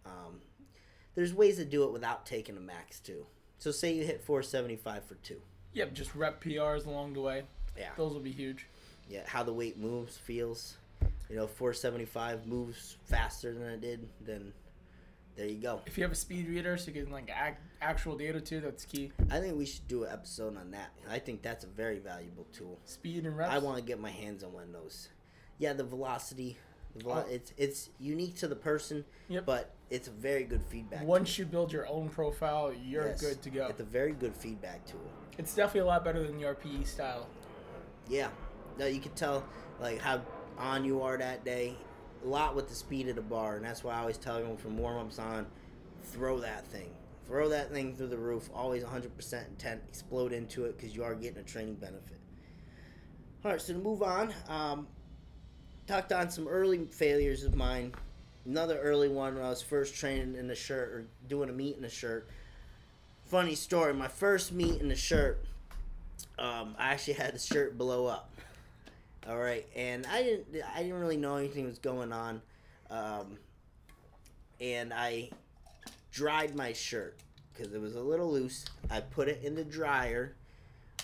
[0.06, 0.42] um,
[1.16, 3.26] there's ways to do it without taking a max too.
[3.60, 5.42] So say you hit 475 for two.
[5.74, 5.94] Yep.
[5.94, 7.44] Just rep PRs along the way.
[7.78, 7.90] Yeah.
[7.98, 8.68] Those will be huge.
[9.10, 10.76] yeah, how the weight moves, feels.
[11.30, 14.54] You know, 475 moves faster than it did, then
[15.36, 15.82] there you go.
[15.86, 18.86] If you have a speed reader, so you can like ac- actual data too, that's
[18.86, 19.12] key.
[19.32, 20.92] I think we should do an episode on that.
[21.10, 22.80] I think that's a very valuable tool.
[22.86, 23.52] Speed and reps.
[23.54, 25.10] I want to get my hands on one of those.
[25.58, 26.58] Yeah, the velocity,
[26.96, 27.32] the velo- Oh.
[27.32, 29.46] it's it's unique to the person, Yep.
[29.46, 31.04] but it's a very good feedback.
[31.04, 33.68] Once you build your own profile, you're Yes, good to go.
[33.68, 35.02] It's a very good feedback tool.
[35.38, 37.28] It's definitely a lot better than the RPE style.
[38.08, 38.30] Yeah,
[38.78, 39.44] no, you can tell
[39.80, 40.22] like how
[40.58, 41.76] on you are that day.
[42.24, 44.58] A lot with the speed of the bar, and that's why I always tell everyone
[44.58, 45.46] from warm ups on,
[46.06, 46.90] throw that thing,
[47.28, 48.50] throw that thing through the roof.
[48.54, 52.20] Always 100% intent, explode into it because you are getting a training benefit.
[53.44, 54.88] All right, so to move on, um,
[55.86, 57.94] talked on some early failures of mine.
[58.46, 61.76] Another early one when I was first training in the shirt or doing a meet
[61.76, 62.30] in the shirt.
[63.26, 65.44] Funny story, my first meet in the shirt,
[66.40, 68.30] um, I actually had the shirt blow up.
[69.28, 72.42] All right, and I didn't I didn't really know anything was going on,
[72.90, 73.38] um,
[74.60, 75.30] and I
[76.12, 77.18] dried my shirt
[77.54, 78.66] because it was a little loose.
[78.92, 80.36] I put it in the dryer,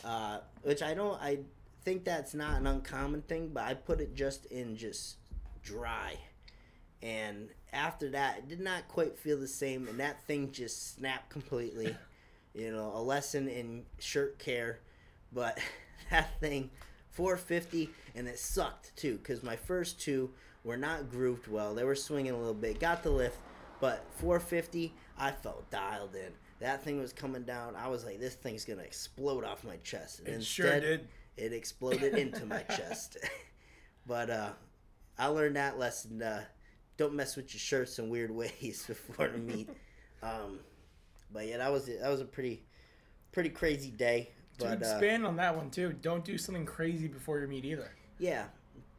[0.04, 1.40] uh, which I don't I
[1.86, 5.16] think that's not an uncommon thing, but I put it just in just
[5.64, 6.18] dry,
[7.02, 11.30] and after that it did not quite feel the same, and that thing just snapped
[11.30, 11.96] completely.
[12.54, 14.80] you know, a lesson in shirt care
[15.32, 15.60] but
[16.12, 16.70] that thing
[17.12, 20.32] 450 and it sucked too because my first two
[20.64, 21.74] were not grooved well.
[21.74, 22.80] They were swinging a little bit.
[22.80, 23.38] Got the lift,
[23.80, 26.32] but 450 I felt dialed in.
[26.60, 27.76] That thing was coming down.
[27.76, 30.20] I was like, this thing's gonna explode off my chest.
[30.26, 31.08] And It sure did.
[31.38, 33.18] It exploded into my chest.
[34.08, 34.50] but uh,
[35.18, 36.22] I learned that lesson.
[36.22, 36.44] Uh,
[36.98, 39.70] don't mess with your shirts in weird ways before the meet.
[40.22, 40.60] Um,
[41.32, 42.64] but yeah, that was that was a pretty
[43.32, 44.32] pretty crazy day.
[44.60, 47.66] To But uh, expand on that one too, don't do something crazy before your meet
[47.66, 47.92] either.
[48.20, 48.46] yeah,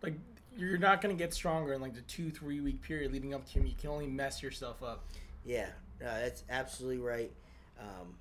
[0.03, 0.15] Like
[0.57, 3.55] you're not gonna get stronger in like the two three week period leading up to
[3.55, 3.71] your meet.
[3.71, 5.05] You can only mess yourself up.
[5.45, 5.69] Yeah,
[6.01, 7.33] no, that's absolutely right.
[7.79, 8.15] Um,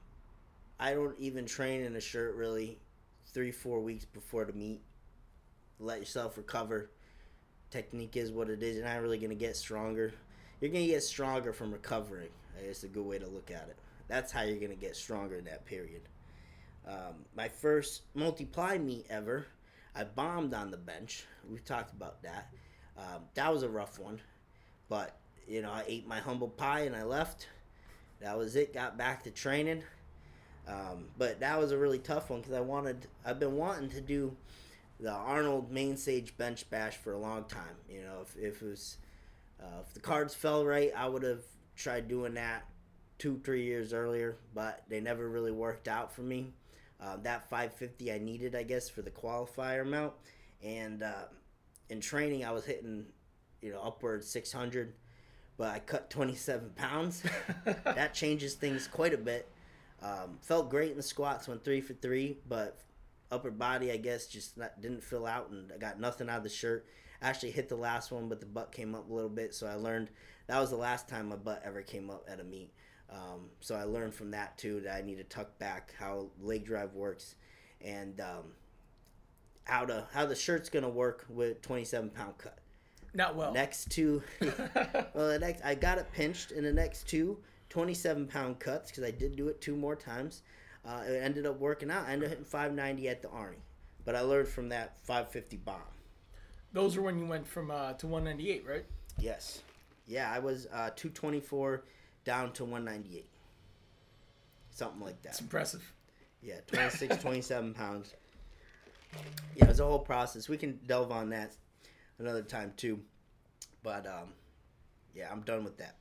[0.80, 2.78] I don't even train in a shirt really
[3.34, 4.82] three, four weeks before the meet.
[5.80, 6.90] Let yourself recover.
[7.70, 8.78] Technique is what it is.
[8.78, 10.14] You're not really going to get stronger.
[10.62, 12.30] You're going to get stronger from recovering.
[12.58, 13.78] It's a good way to look at it.
[14.08, 16.02] That's how you're going to get stronger in that period.
[16.88, 19.46] Um, my first multiply meet ever,
[19.96, 21.24] I bombed on the bench.
[21.50, 22.50] We've talked about that.
[22.98, 24.20] Um, that was a rough one.
[24.88, 27.48] But, you know, I ate my humble pie and I left.
[28.22, 28.74] That was it.
[28.74, 29.84] Got back to training.
[30.68, 34.02] Um, but that was a really tough one because I wanted, I've been wanting to
[34.02, 34.36] do
[35.00, 37.76] the Arnold main stage bench bash for a long time.
[37.90, 38.98] You know, if, if it was,
[39.62, 41.44] uh, if the cards fell right, I would have
[41.76, 42.66] tried doing that
[43.18, 46.54] two, three years earlier, but they never really worked out for me.
[47.02, 50.14] Uh, that 550 I needed, I guess, for the qualifier amount.
[50.62, 51.26] And uh,
[51.90, 53.06] in training, I was hitting,
[53.62, 54.94] you know, upward 600,
[55.58, 57.24] but I cut 27 pounds.
[57.84, 59.50] that changes things quite a bit.
[60.02, 62.80] Um, felt great in the squats, went three for three, but
[63.32, 66.44] upper body, I guess, just not, didn't fill out, and I got nothing out of
[66.44, 66.86] the shirt.
[67.22, 69.76] Actually hit the last one, but the butt came up a little bit, so I
[69.76, 70.10] learned
[70.48, 72.72] that was the last time my butt ever came up at a meet.
[73.12, 76.66] Um, so I learned from that too that I need to tuck back how leg
[76.66, 77.36] drive works,
[77.82, 78.54] and um,
[79.64, 82.60] how to how the shirt's gonna work with 27 pound cut.
[83.14, 83.52] Not well.
[83.52, 88.60] Next two, well, the next I got it pinched in the next two 27 pound
[88.60, 90.42] cuts because I did do it two more times.
[90.86, 92.08] Uh, it ended up working out.
[92.08, 93.62] I ended up hitting 590 at the Arnie,
[94.06, 95.76] but I learned from that 550 bomb.
[96.72, 98.86] Those were when you went from uh, to 198, right?
[99.20, 99.62] Yes,
[100.08, 101.84] yeah, I was uh, 224
[102.26, 103.28] down to 198,
[104.72, 105.30] something like that.
[105.30, 105.94] It's impressive.
[106.42, 108.14] Yeah, 26, 27 pounds.
[109.56, 110.48] Yeah, it's a whole process.
[110.48, 111.52] We can delve on that
[112.20, 113.00] another time too.
[113.84, 114.34] But um,
[115.16, 115.96] yeah, I'm done with that.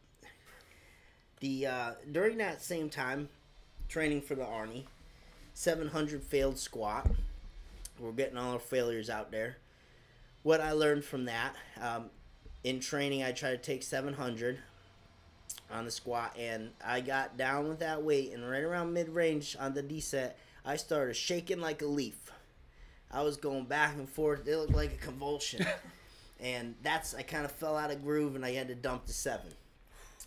[1.40, 3.28] The uh, during that same time,
[3.88, 4.84] training for the Arnie,
[5.54, 7.06] 700 failed squat.
[7.98, 9.56] We're getting all our failures out there.
[10.42, 12.10] What I learned from that, um,
[12.62, 14.58] in training, I try to take 700
[15.70, 19.56] on the squat, and I got down with that weight, and right around mid range
[19.58, 20.32] on the descent,
[20.64, 22.30] I started shaking like a leaf.
[23.10, 24.46] I was going back and forth.
[24.46, 25.66] It looked like a convulsion.
[26.40, 29.12] and that's, I kind of fell out of groove, and I had to dump to
[29.12, 29.50] seven.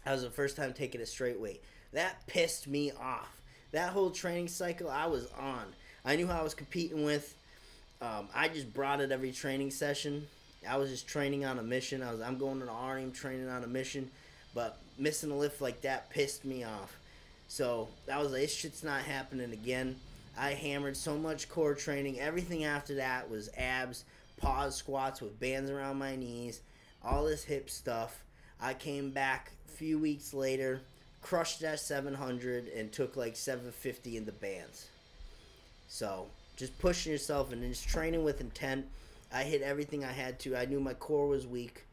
[0.05, 1.62] That was the first time taking a straight weight.
[1.93, 3.41] That pissed me off.
[3.71, 5.65] That whole training cycle, I was on.
[6.03, 7.36] I knew how I was competing with.
[8.01, 10.27] Um, I just brought it every training session.
[10.67, 12.01] I was just training on a mission.
[12.01, 14.10] I was I'm going to the Arnie, I'm training on a mission,
[14.53, 16.97] but missing a lift like that pissed me off.
[17.47, 19.97] So that was like, this shit's not happening again.
[20.37, 22.19] I hammered so much core training.
[22.19, 24.05] Everything after that was abs,
[24.37, 26.61] pause squats with bands around my knees,
[27.03, 28.23] all this hip stuff.
[28.61, 30.81] I came back a few weeks later,
[31.21, 34.87] crushed that 700, and took like 750 in the bands.
[35.89, 38.85] So just pushing yourself and just training with intent.
[39.33, 40.55] I hit everything I had to.
[40.55, 41.85] I knew my core was weak.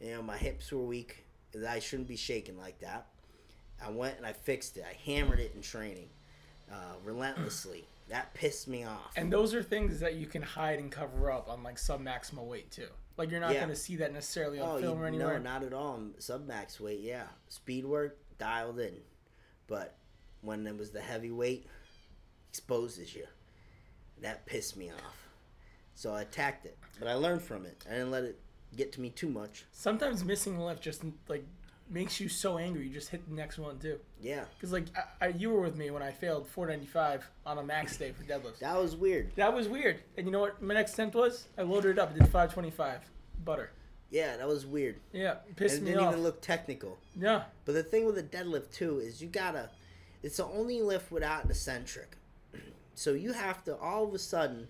[0.00, 1.23] You know, my hips were weak.
[1.60, 3.06] That I shouldn't be shaking like that.
[3.84, 4.84] I went and I fixed it.
[4.88, 6.08] I hammered it in training,
[6.70, 7.84] uh, relentlessly.
[8.10, 9.14] That pissed me off.
[9.16, 12.46] And those are things that you can hide and cover up on like sub maximal
[12.46, 12.88] weight too.
[13.16, 13.60] Like you're not Yeah.
[13.60, 16.02] going to see that necessarily on oh, film you, or no, not at all.
[16.18, 17.28] Sub max weight, yeah.
[17.48, 18.96] Speed work dialed in,
[19.68, 19.96] but
[20.42, 21.66] when it was the heavyweight,
[22.50, 23.24] exposes you.
[24.20, 25.28] That pissed me off.
[25.94, 27.84] So I attacked it, but I learned from it.
[27.88, 28.38] I didn't let it
[28.74, 29.64] get to me too much.
[29.72, 31.44] Sometimes missing a lift just like
[31.90, 32.86] makes you so angry.
[32.86, 33.98] You just hit the next one too.
[34.20, 34.86] Yeah, Because like
[35.20, 38.24] I, I, you were with me when I failed 495 on a max day for
[38.24, 38.58] deadlifts.
[38.60, 39.32] that was weird.
[39.36, 40.00] That was weird.
[40.16, 41.46] And you know what my next attempt was?
[41.58, 42.10] I loaded it up.
[42.10, 43.00] I did 525
[43.44, 43.70] butter.
[44.10, 45.00] Yeah, that was weird.
[45.12, 46.98] Yeah, it And pissed it me didn't even look technical.
[47.20, 49.70] yeah, But the thing with a deadlift too is you gotta.
[50.22, 52.16] It's the only lift without an eccentric.
[52.96, 54.68] So you have to all of a sudden,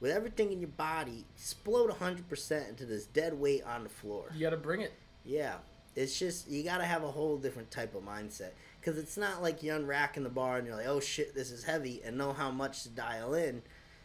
[0.00, 4.30] with everything in your body, explode 100% into this dead weight on the floor.
[4.34, 4.92] you got to bring it.
[5.24, 5.56] Yeah,
[5.96, 9.62] it's just you gotta have a whole different type of mindset because it's not like
[9.62, 12.50] you're unracking the bar and you're like, oh shit, this is heavy, and know how
[12.50, 13.62] much to dial in.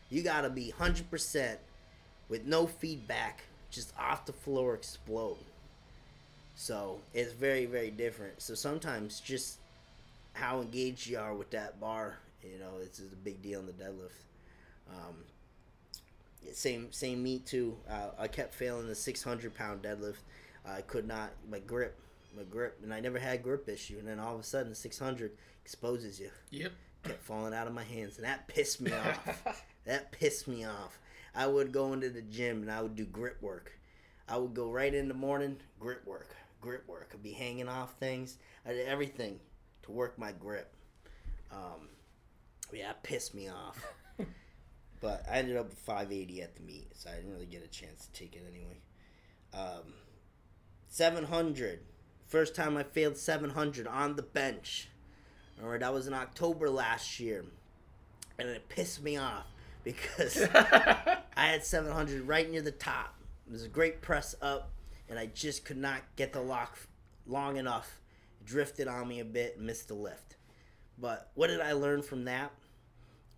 [0.10, 1.60] You gotta be hundred percent
[2.30, 5.38] with no feedback, just off the floor explode.
[6.56, 8.42] So it's very very different.
[8.42, 9.60] So sometimes just
[10.34, 13.66] how engaged you are with that bar, you know, it's, it's a big deal in
[13.66, 14.24] the deadlift.
[14.90, 15.16] Um,
[16.54, 17.78] same same me too.
[17.90, 20.24] Uh, I kept failing the 600 pound deadlift.
[20.66, 22.00] I could not my grip,
[22.36, 23.98] my grip, and I never had grip issue.
[24.00, 25.32] And then all of a sudden, 600
[25.64, 26.30] exposes you.
[26.52, 26.72] Yep.
[27.04, 29.66] Kept falling out of my hands, and that pissed me off.
[29.86, 31.00] that pissed me off.
[31.34, 33.72] I would go into the gym and I would do grip work.
[34.28, 37.12] I would go right in the morning, grip work, grip work.
[37.14, 38.38] I'd be hanging off things.
[38.66, 39.40] I did everything
[39.84, 40.74] to work my grip.
[41.52, 41.90] Um,
[42.74, 43.84] yeah, it pissed me off.
[45.02, 47.68] But I ended up with 580 at the meet, so I didn't really get a
[47.68, 48.80] chance to take it anyway.
[49.54, 49.94] Um,
[50.88, 51.80] 700.
[52.28, 54.90] First time I failed 700 on the bench.
[55.62, 57.44] All right, that was in October last year.
[58.40, 59.46] And it pissed me off
[59.84, 63.16] because I had 700 right near the top.
[63.48, 64.72] It was a great press up,
[65.10, 66.78] and I just could not get the lock
[67.26, 68.00] long enough.
[68.40, 70.38] It drifted on me a bit and missed the lift.
[70.98, 72.52] But what did I learn from that?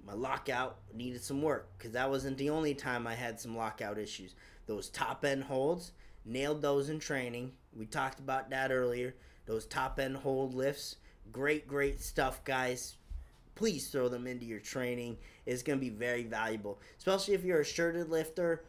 [0.06, 3.98] My lockout needed some work because that wasn't the only time I had some lockout
[3.98, 4.36] issues.
[4.66, 5.92] Those top end holds,
[6.26, 7.54] nailed those in training.
[7.76, 9.16] We talked about that earlier.
[9.46, 10.98] Those top end hold lifts,
[11.32, 12.96] great, great stuff, guys.
[13.56, 15.18] Please throw them into your training.
[15.46, 18.64] It's going to be very valuable, especially if you're a shirted lifter.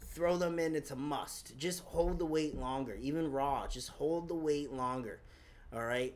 [0.00, 1.58] Throw them in, it's a must.
[1.58, 3.66] Just hold the weight longer, even raw.
[3.66, 5.20] Just hold the weight longer.
[5.74, 6.14] All right?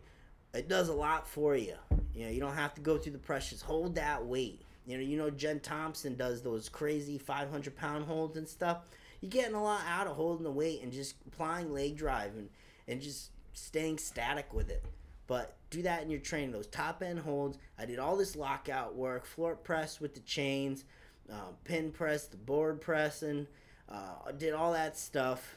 [0.53, 1.77] It does a lot for you.
[2.15, 3.63] You know, you don't have to go through the pressures.
[3.63, 4.63] Hold that weight.
[4.87, 8.79] You know, you know Jen Thompson does those crazy 500 pound holds and stuff.
[9.21, 12.49] You're getting a lot out of holding the weight and just applying leg drive and,
[12.89, 14.85] and just staying static with it.
[15.27, 16.51] But do that in your training.
[16.51, 17.59] Those top end holds.
[17.79, 20.85] I did all this lockout work, floor press with the chains,
[21.31, 23.47] uh, pin press, the board pressing.
[23.89, 25.57] Uh, did all that stuff.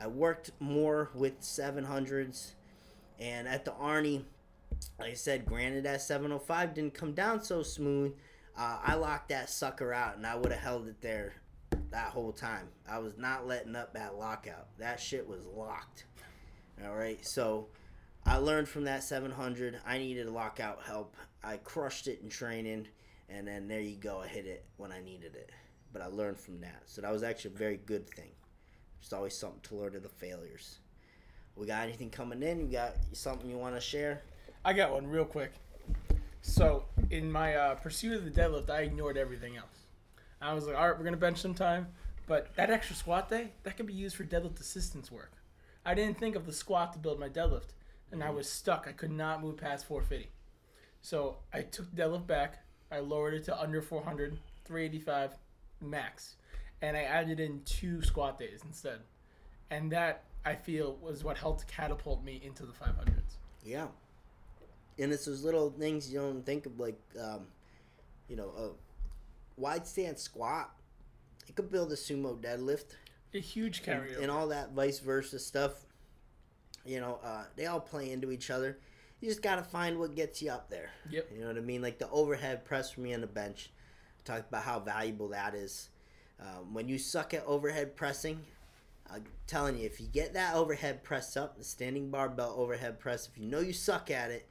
[0.00, 2.52] I worked more with 700s.
[3.18, 4.22] And at the Arnie,
[4.98, 8.14] like I said, granted that 705 didn't come down so smooth.
[8.56, 11.34] Uh, I locked that sucker out and I would have held it there
[11.90, 12.68] that whole time.
[12.88, 14.68] I was not letting up that lockout.
[14.78, 16.04] That shit was locked.
[16.84, 17.24] All right.
[17.24, 17.68] So
[18.26, 19.80] I learned from that 700.
[19.86, 21.16] I needed lockout help.
[21.42, 22.86] I crushed it in training.
[23.28, 24.20] And then there you go.
[24.20, 25.50] I hit it when I needed it.
[25.92, 26.82] But I learned from that.
[26.86, 28.30] So that was actually a very good thing.
[29.00, 30.78] There's always something to learn of the failures.
[31.58, 32.60] We got anything coming in?
[32.60, 34.22] You got something you want to share?
[34.64, 35.52] I got one real quick.
[36.40, 39.66] So in my uh, pursuit of the deadlift, I ignored everything else.
[40.40, 41.88] I was like, all right, we're gonna bench some time,
[42.28, 45.32] but that extra squat day that can be used for deadlift assistance work.
[45.84, 47.70] I didn't think of the squat to build my deadlift,
[48.12, 48.86] and I was stuck.
[48.88, 50.30] I could not move past 450.
[51.02, 52.62] So I took the deadlift back.
[52.92, 55.32] I lowered it to under 400, 385
[55.80, 56.36] max,
[56.82, 59.00] and I added in two squat days instead.
[59.70, 63.36] And that I feel was what helped catapult me into the 500s.
[63.62, 63.88] Yeah.
[64.98, 67.48] And it's those little things you don't think of, like, um,
[68.28, 70.74] you know, a wide stance squat.
[71.46, 72.96] It could build a sumo deadlift.
[73.34, 74.22] A huge and, carryover.
[74.22, 75.84] and all that vice versa stuff.
[76.86, 78.78] You know, uh, they all play into each other.
[79.20, 80.90] You just gotta find what gets you up there.
[81.10, 81.28] Yep.
[81.34, 81.82] You know what I mean?
[81.82, 83.70] Like the overhead press for me on the bench.
[84.20, 85.90] I talked about how valuable that is.
[86.40, 88.40] Um, when you suck at overhead pressing,
[89.12, 93.26] I'm telling you, if you get that overhead press up, the standing barbell overhead press,
[93.26, 94.48] if you know you suck at it,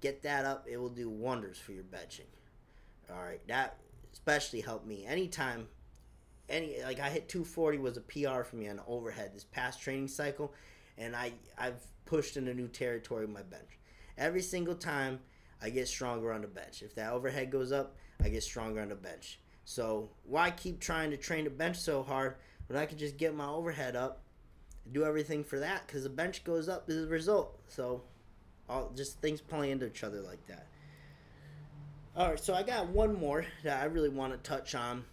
[0.00, 0.66] get that up.
[0.68, 2.30] It will do wonders for your benching.
[3.10, 3.76] All right, that
[4.12, 5.68] especially helped me anytime.
[6.48, 10.08] Any like I hit 240 was a PR for me on overhead this past training
[10.08, 10.54] cycle,
[10.96, 13.78] and I I've pushed into new territory with my bench.
[14.16, 15.20] Every single time
[15.62, 16.82] I get stronger on the bench.
[16.82, 19.40] If that overhead goes up, I get stronger on the bench.
[19.64, 22.36] So why keep trying to train the bench so hard
[22.68, 24.22] when I can just get my overhead up,
[24.92, 25.86] do everything for that?
[25.86, 27.58] Because the bench goes up as a result.
[27.68, 28.02] So
[28.68, 30.66] all just things play into each other like that.
[32.16, 35.04] All right, so I got one more that I really want to touch on.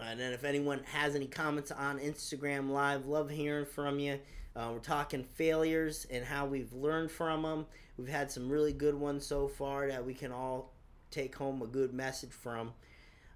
[0.00, 4.18] And then if anyone has any comments on Instagram Live, love hearing from you.
[4.56, 7.66] Uh, we're talking failures and how we've learned from them.
[7.96, 10.72] We've had some really good ones so far that we can all
[11.10, 12.72] take home a good message from.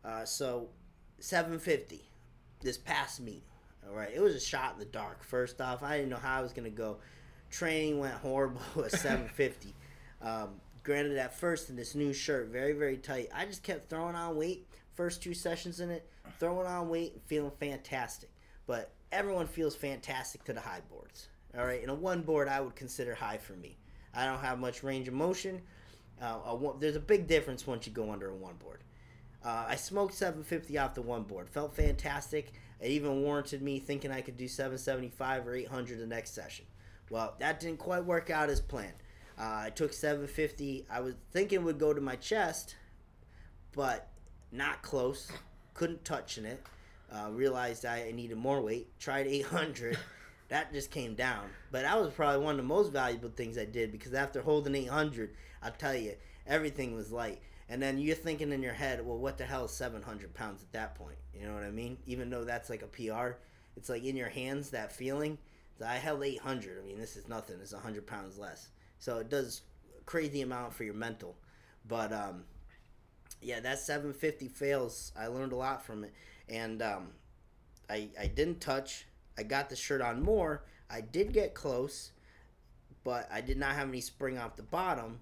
[0.04, 0.68] Uh, so,
[1.20, 2.07] 750,
[2.60, 3.42] this past meet.
[3.88, 5.22] All right, it was a shot in the dark.
[5.22, 6.98] First off, I didn't know how I was gonna go.
[7.50, 9.74] Training went horrible at 750.
[10.22, 13.28] um, granted, at first in this new shirt, very very tight.
[13.34, 14.66] I just kept throwing on weight.
[14.94, 16.08] First two sessions in it,
[16.40, 18.30] throwing on weight and feeling fantastic.
[18.66, 21.28] But everyone feels fantastic to the high boards.
[21.56, 23.78] All right, and a one board I would consider high for me.
[24.14, 25.62] I don't have much range of motion.
[26.20, 28.80] Uh, a one, there's a big difference once you go under a one board.
[29.44, 31.48] Uh, I smoked 750 off the one board.
[31.48, 32.52] Felt fantastic.
[32.80, 36.64] It even warranted me thinking I could do 775 or 800 the next session.
[37.10, 38.94] Well, that didn't quite work out as planned.
[39.38, 40.86] Uh, I took 750.
[40.90, 42.76] I was thinking it would go to my chest,
[43.72, 44.08] but
[44.50, 45.30] not close.
[45.74, 46.62] Couldn't touch in it.
[47.10, 48.88] Uh, realized I needed more weight.
[48.98, 49.98] Tried 800.
[50.48, 51.48] that just came down.
[51.70, 54.74] But that was probably one of the most valuable things I did because after holding
[54.74, 55.30] 800,
[55.62, 56.14] I'll tell you,
[56.46, 57.40] everything was light.
[57.68, 60.72] And then you're thinking in your head, well, what the hell is 700 pounds at
[60.72, 61.18] that point?
[61.34, 61.98] You know what I mean?
[62.06, 63.36] Even though that's like a PR,
[63.76, 65.38] it's like in your hands, that feeling.
[65.84, 66.78] I held 800.
[66.82, 67.56] I mean, this is nothing.
[67.60, 68.68] It's 100 pounds less.
[68.98, 69.62] So it does
[70.06, 71.36] crazy amount for your mental.
[71.86, 72.44] But um,
[73.40, 75.12] yeah, that 750 fails.
[75.18, 76.12] I learned a lot from it.
[76.48, 77.08] And um,
[77.88, 79.06] I, I didn't touch.
[79.36, 80.64] I got the shirt on more.
[80.90, 82.12] I did get close,
[83.04, 85.20] but I did not have any spring off the bottom.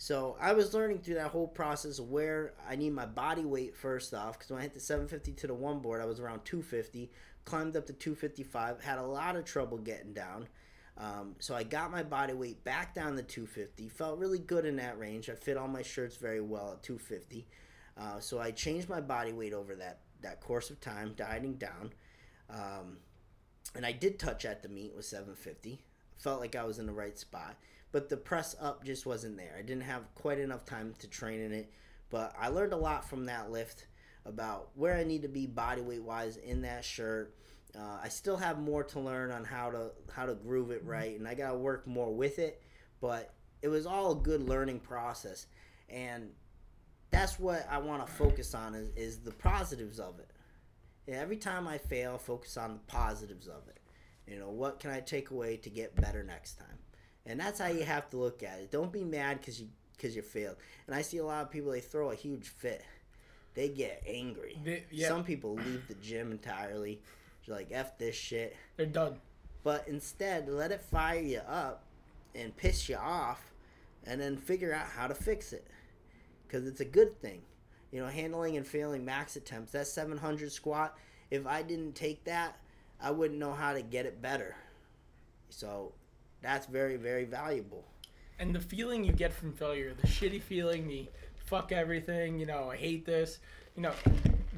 [0.00, 4.14] So I was learning through that whole process where I need my body weight first
[4.14, 4.38] off.
[4.38, 7.10] Because when I hit the 750 to the one board, I was around 250.
[7.44, 8.80] Climbed up to 255.
[8.82, 10.48] Had a lot of trouble getting down.
[10.96, 13.90] Um, so I got my body weight back down to 250.
[13.90, 15.28] Felt really good in that range.
[15.28, 17.46] I fit all my shirts very well at 250.
[18.00, 21.92] Uh, so I changed my body weight over that that course of time, dieting down.
[22.48, 22.96] Um,
[23.74, 25.82] and I did touch at the meet with 750.
[26.16, 27.56] Felt like I was in the right spot,
[27.92, 29.54] but the press up just wasn't there.
[29.58, 31.72] I didn't have quite enough time to train in it,
[32.08, 33.86] but I learned a lot from that lift
[34.24, 37.34] about where I need to be body weight wise in that shirt.
[37.76, 41.18] Uh, I still have more to learn on how to how to groove it right,
[41.18, 42.62] and I gotta work more with it.
[43.00, 43.32] But
[43.62, 45.46] it was all a good learning process,
[45.88, 46.30] and
[47.10, 50.30] that's what I want to focus on is, is the positives of it.
[51.06, 53.78] And every time I fail, focus on the positives of it.
[54.26, 56.78] You know, what can I take away to get better next time?
[57.26, 58.70] And that's how you have to look at it.
[58.70, 60.56] Don't be mad because you because you failed.
[60.86, 62.82] And I see a lot of people they throw a huge fit.
[63.54, 64.58] They get angry.
[64.64, 65.08] They- yeah.
[65.08, 67.02] Some people leave the gym entirely.
[67.46, 68.56] They're like, F this shit.
[68.76, 69.20] They're done.
[69.62, 71.84] But instead, let it fire you up
[72.34, 73.52] and piss you off
[74.06, 75.66] and then figure out how to fix it.
[76.46, 77.42] Because it's a good thing.
[77.92, 80.96] You know, handling and failing max attempts, that 700 squat,
[81.30, 82.56] if I didn't take that,
[83.02, 84.56] I wouldn't know how to get it better.
[85.50, 85.92] So
[86.42, 87.84] that's very, very valuable.
[88.38, 91.06] And the feeling you get from failure, the shitty feeling, the
[91.44, 93.38] fuck everything, you know, I hate this,
[93.76, 93.92] you know,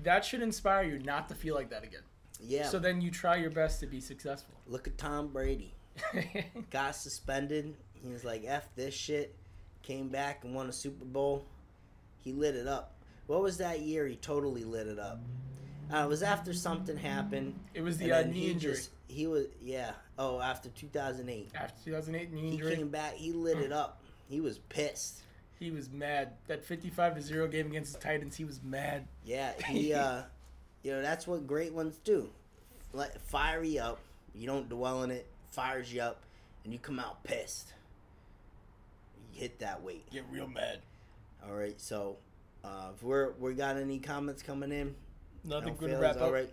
[0.02, 2.02] that should inspire you not to feel like that again.
[2.40, 2.68] Yeah.
[2.68, 4.54] So then you try your best to be successful.
[4.66, 5.74] look at Tom Brady.
[6.70, 7.74] got suspended.
[7.94, 9.36] He was like, F this shit.
[9.82, 11.44] Came back and won a Super Bowl.
[12.18, 12.94] He lit it up.
[13.26, 15.20] What was that year he totally lit it up?
[15.92, 17.58] Uh, it was after something happened.
[17.74, 18.74] it was the uh, knee injury.
[18.74, 19.92] just- he was, yeah.
[20.18, 21.50] Oh, after 2008.
[21.54, 23.14] After 2008 knee He came back.
[23.14, 24.00] He lit it up.
[24.28, 25.20] He was pissed.
[25.58, 26.32] he was mad.
[26.46, 29.06] That 55 to 0 game against the Titans, he was mad.
[29.24, 30.22] Yeah, he, uh,
[30.82, 32.30] you know, that's what great ones do.
[32.92, 34.00] Let fire you up.
[34.34, 35.26] You don't dwell in it.
[35.50, 36.22] Fires you up,
[36.64, 37.74] and you come out pissed.
[39.34, 40.10] You hit that weight.
[40.10, 40.78] Get real mad.
[41.46, 42.16] All right, so
[42.64, 44.94] uh, if we're we got any comments coming in?
[45.44, 46.22] Nothing No good to wrap up.
[46.22, 46.50] All right,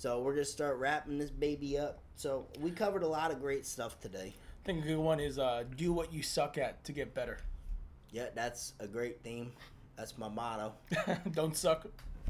[0.00, 1.98] so we're gonna start wrapping this baby up.
[2.16, 4.32] So we covered a lot of great stuff today.
[4.34, 7.36] I think a good one is uh, do what you suck at to get better.
[8.10, 9.52] Yeah, that's a great theme.
[9.96, 10.72] That's my motto.
[11.32, 11.86] Don't suck.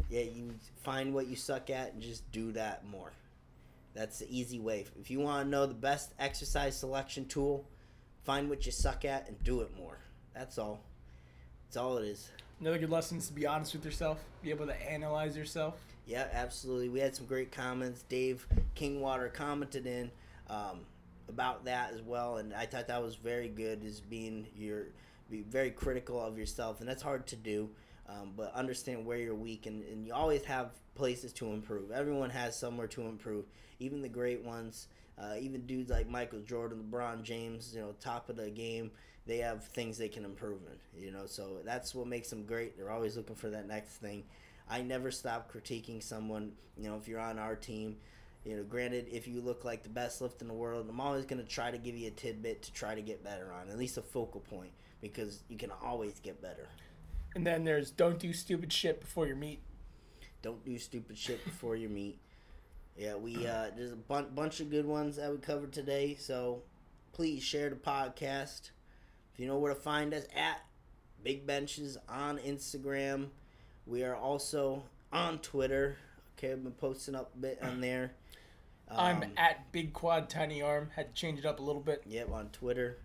[0.09, 0.53] Yeah, you
[0.83, 3.13] find what you suck at and just do that more.
[3.95, 4.87] That's the easy way.
[5.01, 7.65] If you want to know the best exercise selection tool,
[8.25, 9.97] find what you suck at and do it more.
[10.35, 10.81] That's all.
[11.69, 12.31] That's all it is.
[12.61, 15.81] Another good lesson is to be honest with yourself, be able to analyze yourself.
[16.07, 16.91] Yeah, absolutely.
[16.91, 18.03] We had some great comments.
[18.03, 20.11] Dave Kingwater commented in
[20.51, 20.81] um,
[21.31, 23.83] about that as well, and I thought that was very good.
[23.83, 24.89] Is being your
[25.31, 27.71] be very critical of yourself, and that's hard to do.
[28.07, 31.93] Um, but understand where you're weak, and, and you always have places to improve.
[31.93, 33.47] Everyone has somewhere to improve,
[33.79, 34.89] even the great ones.
[35.17, 38.91] Uh, even dudes like Michael Jordan, LeBron James, you know, top of the game,
[39.27, 41.03] they have things they can improve in.
[41.03, 42.77] You know, so that's what makes them great.
[42.77, 44.25] They're always looking for that next thing.
[44.69, 46.53] I never stop critiquing someone.
[46.77, 47.97] You know, if you're on our team,
[48.45, 51.27] you know, granted, if you look like the best lift in the world, I'm always
[51.27, 53.79] going to try to give you a tidbit to try to get better on, at
[53.79, 56.69] least a focal point, because you can always get better.
[57.35, 59.61] And then there's don't do stupid shit before your meet.
[60.43, 62.19] Don't do stupid shit before your meet.
[62.97, 66.17] Yeah, we uh, there's a bun- bunch of good ones that we covered today.
[66.19, 66.63] So
[67.13, 68.71] please share the podcast.
[69.41, 70.61] You know where to find us at
[71.25, 73.29] Big Benches on Instagram.
[73.87, 74.83] We are also
[75.15, 75.97] on Twitter.
[76.37, 78.13] Okay, I've been posting up a bit on there.
[78.91, 80.91] I'm Um, at Big Quad Tiny Arm.
[80.95, 82.03] Had to change it up a little bit.
[82.07, 82.99] Yep, on Twitter.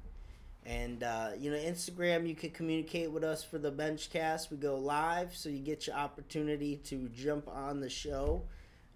[0.65, 4.51] And uh, you know, Instagram, you can communicate with us for the Benchcast.
[4.51, 8.41] We go live, so you get your opportunity to jump on the show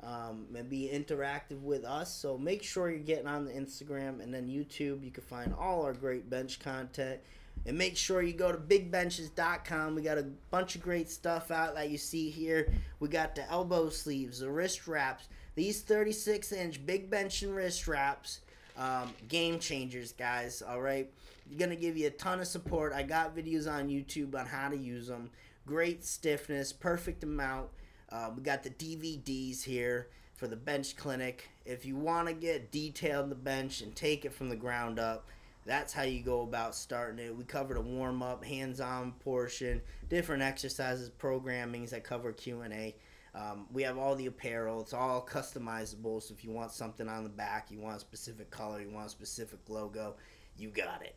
[0.03, 2.13] um, and be interactive with us.
[2.13, 5.03] So make sure you're getting on the Instagram and then YouTube.
[5.03, 7.19] You can find all our great bench content.
[7.65, 9.95] And make sure you go to bigbenches.com.
[9.95, 12.73] We got a bunch of great stuff out that you see here.
[13.01, 17.87] We got the elbow sleeves, the wrist wraps, these 36 inch big bench and wrist
[17.87, 18.39] wraps.
[18.77, 20.61] Um, game changers, guys.
[20.61, 21.11] All right.
[21.57, 22.93] Gonna give you a ton of support.
[22.93, 25.29] I got videos on YouTube on how to use them.
[25.65, 27.69] Great stiffness, perfect amount.
[28.11, 31.49] Uh, we got the DVDs here for the bench clinic.
[31.65, 35.27] If you want to get detailed the bench and take it from the ground up,
[35.65, 37.35] that's how you go about starting it.
[37.35, 42.73] We covered a warm up, hands on portion, different exercises, programmings that cover Q and
[42.73, 42.95] A.
[43.35, 44.81] Um, we have all the apparel.
[44.81, 46.23] It's all customizable.
[46.23, 49.07] So if you want something on the back, you want a specific color, you want
[49.07, 50.15] a specific logo,
[50.57, 51.15] you got it.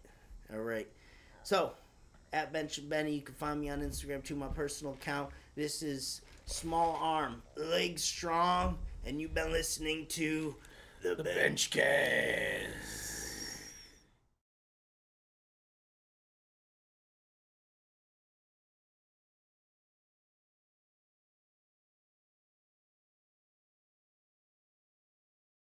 [0.53, 0.88] All right.
[1.43, 1.72] So
[2.32, 5.30] at Bench Benny, you can find me on Instagram to my personal account.
[5.55, 10.57] This is small arm, legs strong, and you've been listening to
[11.03, 13.11] the, The Benchcast.